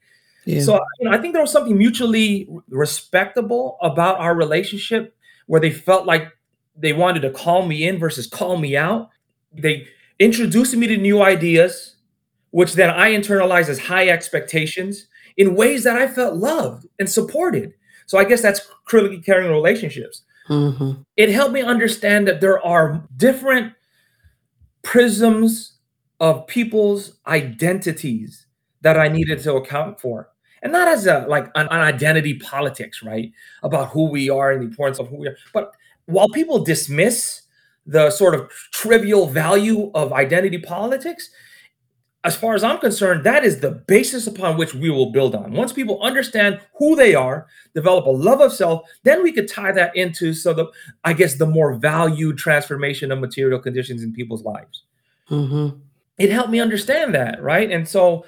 [0.47, 0.61] Yeah.
[0.61, 5.17] So you know, I think there was something mutually respectable about our relationship
[5.47, 6.29] where they felt like
[6.77, 9.11] they wanted to call me in versus call me out.
[9.53, 9.87] They
[10.19, 11.97] introduced me to new ideas,
[12.51, 17.75] which then I internalized as high expectations in ways that I felt loved and supported.
[18.07, 20.23] So I guess that's critically caring relationships.
[20.49, 21.03] mm-hmm.
[21.17, 23.73] It helped me understand that there are different
[24.83, 25.79] prisms
[26.21, 28.47] of people's identities
[28.83, 30.29] that I needed to account for
[30.65, 33.31] and not as a like an, an identity politics, right?
[33.63, 35.37] About who we are and the importance of who we are.
[35.53, 35.73] But
[36.07, 37.43] while people dismiss
[37.87, 41.29] the sort of trivial value of identity politics,
[42.25, 45.53] as far as I'm concerned, that is the basis upon which we will build on.
[45.53, 49.73] Once people understand who they are, develop a love of self, then we could tie
[49.73, 50.67] that into so the
[51.05, 54.85] I guess the more valued transformation of material conditions in people's lives.
[55.31, 55.79] Mm-hmm.
[56.17, 57.71] It helped me understand that, right?
[57.71, 58.25] And so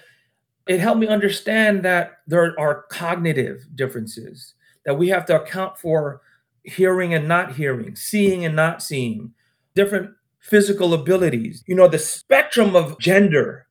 [0.66, 4.54] it helped me understand that there are cognitive differences
[4.84, 6.20] that we have to account for
[6.64, 9.32] hearing and not hearing, seeing and not seeing,
[9.74, 10.10] different
[10.40, 11.62] physical abilities.
[11.66, 13.66] You know, the spectrum of gender,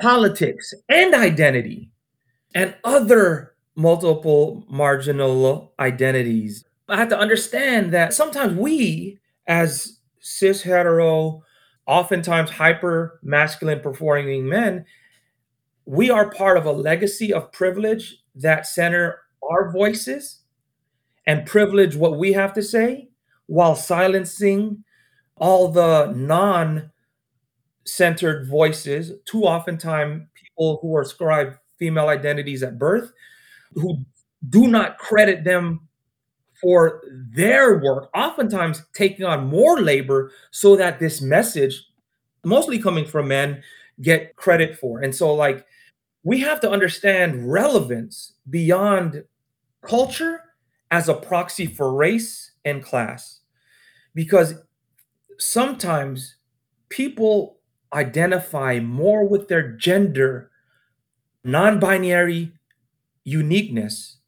[0.00, 1.90] politics, and identity,
[2.54, 6.64] and other multiple marginal identities.
[6.88, 11.42] I have to understand that sometimes we, as cis hetero,
[11.86, 14.84] oftentimes hyper masculine performing men,
[15.84, 19.20] we are part of a legacy of privilege that center
[19.50, 20.40] our voices
[21.26, 23.08] and privilege what we have to say
[23.46, 24.84] while silencing
[25.36, 26.90] all the non
[27.84, 33.12] centered voices too oftentimes people who are ascribed female identities at birth
[33.74, 33.98] who
[34.48, 35.80] do not credit them
[36.60, 37.02] for
[37.34, 41.84] their work oftentimes taking on more labor so that this message
[42.44, 43.62] mostly coming from men
[44.00, 45.00] get credit for.
[45.00, 45.66] And so like
[46.24, 49.24] we have to understand relevance beyond
[49.82, 50.40] culture
[50.90, 53.40] as a proxy for race and class.
[54.14, 54.54] Because
[55.38, 56.36] sometimes
[56.88, 57.58] people
[57.92, 60.50] identify more with their gender,
[61.44, 62.52] non binary
[63.24, 64.18] uniqueness,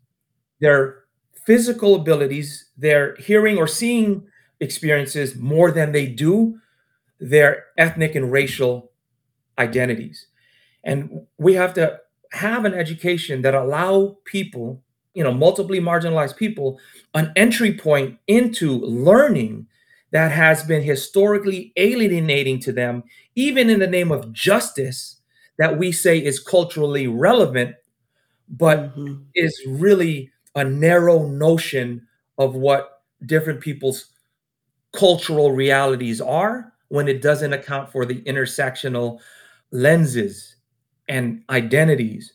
[0.61, 1.05] their
[1.47, 4.27] physical abilities, their hearing or seeing
[4.61, 6.59] experiences more than they do
[7.21, 8.93] their ethnic and racial
[9.59, 10.27] identities.
[10.85, 12.01] And we have to
[12.33, 14.83] have an education that allow people
[15.15, 16.79] you know, multiply marginalized people
[17.15, 19.65] an entry point into learning
[20.11, 23.05] that has been historically alienating to them,
[23.37, 25.21] even in the name of justice,
[25.59, 27.77] that we say is culturally relevant,
[28.49, 29.25] but Mhm.
[29.35, 32.07] is really a narrow notion
[32.39, 34.07] of what different people's
[34.93, 39.21] cultural realities are when it doesn't account for the intersectional
[39.73, 40.54] lenses
[41.09, 42.33] and identities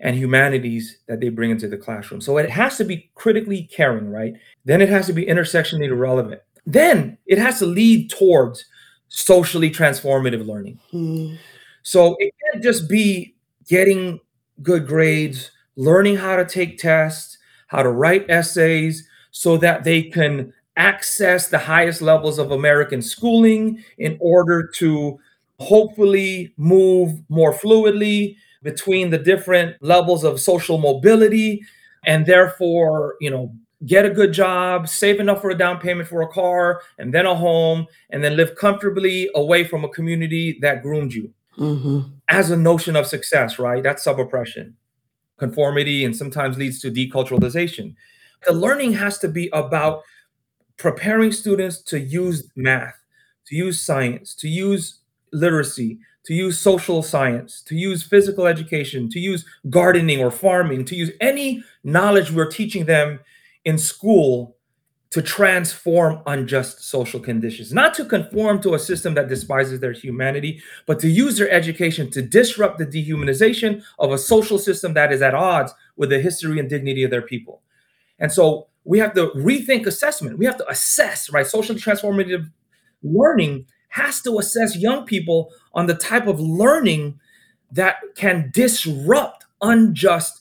[0.00, 2.20] and humanities that they bring into the classroom.
[2.20, 4.34] So it has to be critically caring, right?
[4.64, 6.40] Then it has to be intersectionally relevant.
[6.66, 8.64] Then it has to lead towards
[9.08, 10.78] socially transformative learning.
[10.92, 11.36] Mm.
[11.82, 13.34] So it can't just be
[13.68, 14.20] getting
[14.62, 20.52] good grades, learning how to take tests, how to write essays so that they can
[20.76, 25.18] access the highest levels of American schooling in order to
[25.60, 31.62] hopefully move more fluidly between the different levels of social mobility
[32.04, 33.54] and therefore, you know,
[33.86, 37.26] get a good job, save enough for a down payment for a car and then
[37.26, 42.10] a home and then live comfortably away from a community that groomed you Mhm.
[42.28, 43.82] as a notion of success, right?
[43.82, 44.76] That's sub oppression,
[45.38, 47.94] conformity, and sometimes leads to deculturalization.
[48.46, 50.02] The learning has to be about
[50.78, 52.96] preparing students to use math,
[53.46, 54.99] to use science, to use
[55.32, 60.94] literacy, to use social science, to use physical education, to use gardening or farming, to
[60.94, 63.20] use any knowledge we're teaching them
[63.64, 64.56] in school
[65.10, 70.62] to transform unjust social conditions, not to conform to a system that despises their humanity,
[70.86, 75.20] but to use their education to disrupt the dehumanization of a social system that is
[75.20, 77.60] at odds with the history and dignity of their people.
[78.20, 80.38] And so we have to rethink assessment.
[80.38, 81.46] We have to assess, right?
[81.46, 82.48] Socially transformative
[83.02, 87.20] learning has to assess young people on the type of learning
[87.72, 90.40] that can disrupt unjust,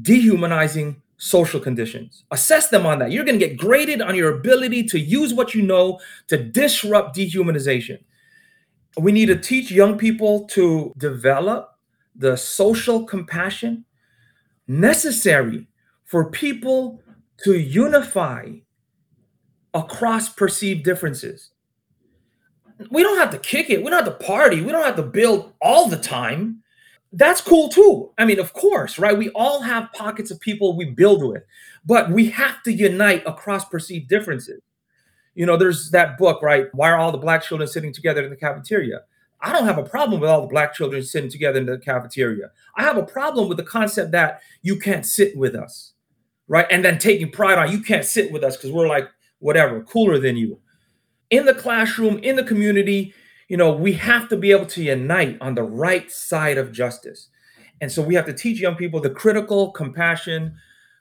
[0.00, 2.24] dehumanizing social conditions.
[2.30, 3.12] Assess them on that.
[3.12, 7.16] You're going to get graded on your ability to use what you know to disrupt
[7.16, 7.98] dehumanization.
[8.98, 11.76] We need to teach young people to develop
[12.14, 13.84] the social compassion
[14.66, 15.68] necessary
[16.04, 17.00] for people
[17.44, 18.50] to unify
[19.74, 21.50] across perceived differences.
[22.90, 23.82] We don't have to kick it.
[23.82, 24.62] We don't have to party.
[24.62, 26.62] We don't have to build all the time.
[27.12, 28.10] That's cool too.
[28.18, 29.16] I mean, of course, right?
[29.16, 31.42] We all have pockets of people we build with,
[31.84, 34.62] but we have to unite across perceived differences.
[35.34, 36.68] You know, there's that book, right?
[36.72, 39.02] Why are all the black children sitting together in the cafeteria?
[39.40, 42.50] I don't have a problem with all the black children sitting together in the cafeteria.
[42.76, 45.94] I have a problem with the concept that you can't sit with us,
[46.48, 46.66] right?
[46.70, 49.08] And then taking pride on you can't sit with us because we're like
[49.40, 50.58] whatever, cooler than you.
[51.32, 53.14] In the classroom, in the community,
[53.48, 57.30] you know, we have to be able to unite on the right side of justice.
[57.80, 60.54] And so we have to teach young people the critical compassion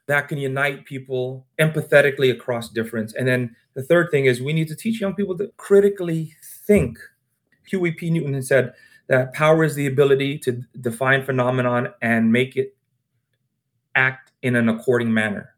[0.07, 3.13] that can unite people empathetically across difference.
[3.13, 6.33] And then the third thing is we need to teach young people to critically
[6.65, 6.97] think.
[7.67, 8.09] Huey P.
[8.09, 8.73] Newton said
[9.07, 12.73] that power is the ability to define phenomenon and make it
[13.95, 15.55] act in an according manner.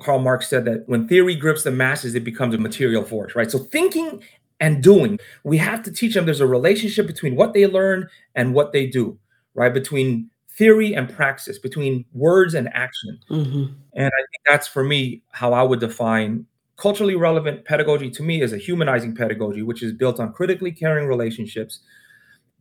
[0.00, 3.50] Karl Marx said that when theory grips the masses, it becomes a material force, right?
[3.50, 4.22] So thinking
[4.60, 8.54] and doing, we have to teach them there's a relationship between what they learn and
[8.54, 9.18] what they do,
[9.54, 9.72] right?
[9.72, 13.18] Between theory and praxis, between words and action.
[13.30, 13.74] Mhm.
[13.94, 16.46] And I think that's for me how I would define
[16.76, 21.06] culturally relevant pedagogy to me is a humanizing pedagogy, which is built on critically caring
[21.06, 21.80] relationships,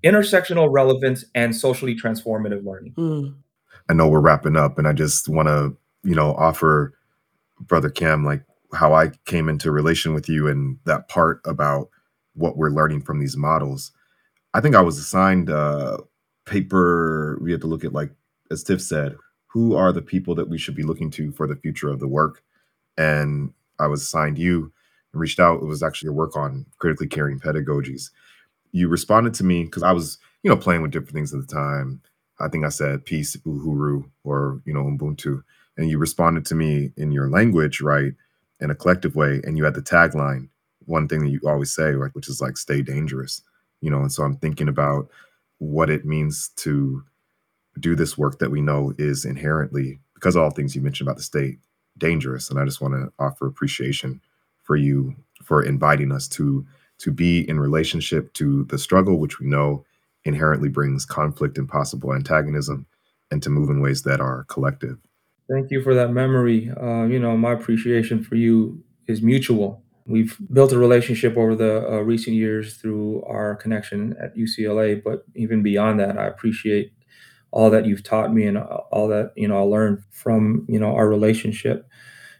[0.03, 2.93] intersectional relevance, and socially transformative learning.
[2.97, 3.35] Mm.
[3.89, 6.96] I know we're wrapping up, and I just want to, you know, offer
[7.61, 8.43] Brother Cam like
[8.73, 11.89] how I came into relation with you and that part about
[12.33, 13.91] what we're learning from these models.
[14.53, 15.99] I think I was assigned a
[16.45, 17.37] paper.
[17.41, 18.11] We had to look at like,
[18.51, 19.15] as Tiff said,
[19.47, 22.07] who are the people that we should be looking to for the future of the
[22.07, 22.43] work,
[22.97, 24.71] and I was assigned you
[25.13, 25.61] and reached out.
[25.61, 28.09] It was actually your work on critically caring pedagogies.
[28.71, 31.53] You responded to me because I was, you know, playing with different things at the
[31.53, 32.01] time.
[32.39, 35.43] I think I said peace, uhuru, or you know, Ubuntu,
[35.77, 38.13] and you responded to me in your language, right,
[38.59, 40.49] in a collective way, and you had the tagline,
[40.85, 43.41] one thing that you always say, right, which is like "stay dangerous,"
[43.81, 43.99] you know.
[44.01, 45.09] And so I'm thinking about
[45.59, 47.03] what it means to
[47.79, 51.17] do this work that we know is inherently, because of all things you mentioned about
[51.17, 51.59] the state,
[51.97, 52.49] dangerous.
[52.49, 54.21] And I just want to offer appreciation
[54.63, 56.65] for you for inviting us to
[56.99, 59.85] to be in relationship to the struggle, which we know
[60.25, 62.87] inherently brings conflict and possible antagonism,
[63.31, 64.97] and to move in ways that are collective.
[65.49, 66.69] Thank you for that memory.
[66.71, 69.81] Uh, you know, my appreciation for you is mutual.
[70.05, 75.23] We've built a relationship over the uh, recent years through our connection at UCLA, but
[75.35, 76.91] even beyond that, I appreciate
[77.51, 80.95] all that you've taught me and all that you know I learned from you know
[80.95, 81.87] our relationship.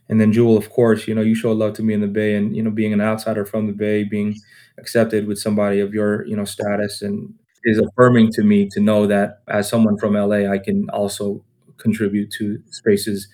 [0.09, 2.35] And then Jewel, of course, you know you showed love to me in the Bay,
[2.35, 4.35] and you know being an outsider from the Bay, being
[4.77, 7.33] accepted with somebody of your you know status and
[7.65, 11.43] is affirming to me to know that as someone from LA, I can also
[11.77, 13.27] contribute to spaces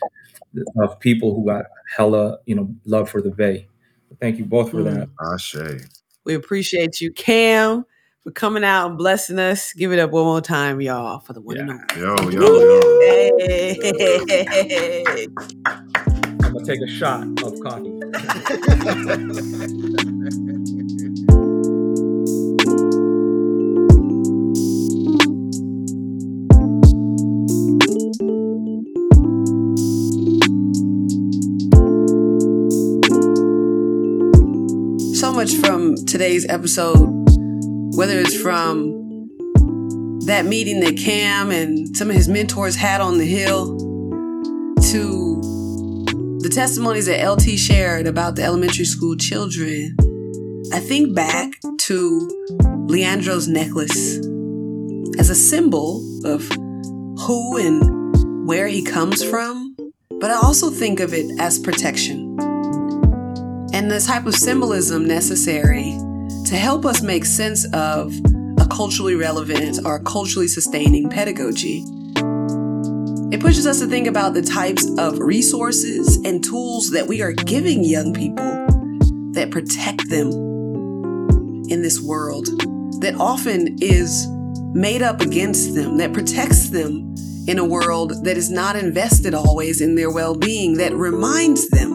[0.82, 1.66] of people who got
[1.96, 3.68] hella you know love for the Bay.
[4.22, 4.86] Thank you both for mm.
[4.86, 5.10] that.
[5.34, 5.88] Ashe.
[6.24, 7.86] We appreciate you, Cam
[8.24, 9.74] for coming out and blessing us.
[9.74, 11.64] Give it up one more time, y'all, for the one yeah.
[11.64, 12.36] and only.
[12.36, 13.00] Yo, yo, yo.
[13.40, 15.28] Hey.
[15.64, 18.00] I'm gonna take a shot of coffee.
[35.44, 37.10] much from today's episode
[37.98, 39.28] whether it's from
[40.26, 43.76] that meeting that Cam and some of his mentors had on the Hill
[44.92, 45.42] to
[46.40, 49.98] the testimonies that LT shared about the elementary school children,
[50.72, 51.52] I think back
[51.90, 52.46] to
[52.88, 54.20] Leandro's necklace
[55.20, 56.48] as a symbol of
[57.20, 59.76] who and where he comes from,
[60.22, 62.23] but I also think of it as protection
[63.84, 65.92] and the type of symbolism necessary
[66.46, 68.16] to help us make sense of
[68.58, 71.84] a culturally relevant or culturally sustaining pedagogy.
[73.34, 77.34] It pushes us to think about the types of resources and tools that we are
[77.34, 78.46] giving young people
[79.34, 80.32] that protect them
[81.68, 82.46] in this world
[83.02, 84.28] that often is
[84.74, 87.14] made up against them, that protects them
[87.50, 91.93] in a world that is not invested always in their well being, that reminds them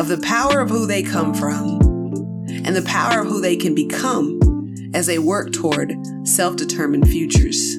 [0.00, 1.78] of the power of who they come from
[2.48, 4.40] and the power of who they can become
[4.94, 5.92] as they work toward
[6.26, 7.74] self determined futures.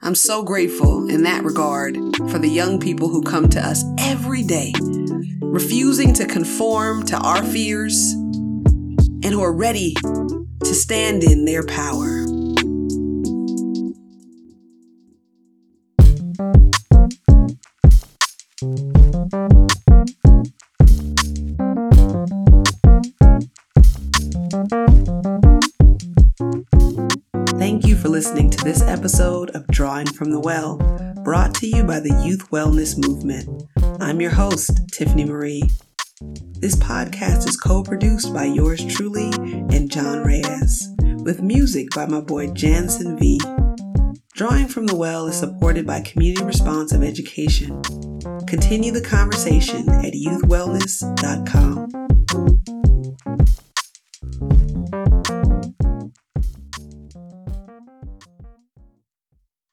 [0.00, 1.98] I'm so grateful in that regard
[2.30, 4.72] for the young people who come to us every day,
[5.42, 9.92] refusing to conform to our fears, and who are ready
[10.64, 12.19] to stand in their power.
[28.40, 30.78] Listening to this episode of Drawing from the Well,
[31.24, 33.64] brought to you by the Youth Wellness Movement.
[34.00, 35.62] I'm your host, Tiffany Marie.
[36.58, 40.88] This podcast is co produced by yours truly and John Reyes,
[41.22, 43.38] with music by my boy Jansen V.
[44.32, 47.82] Drawing from the Well is supported by Community Responsive Education.
[48.46, 52.79] Continue the conversation at youthwellness.com.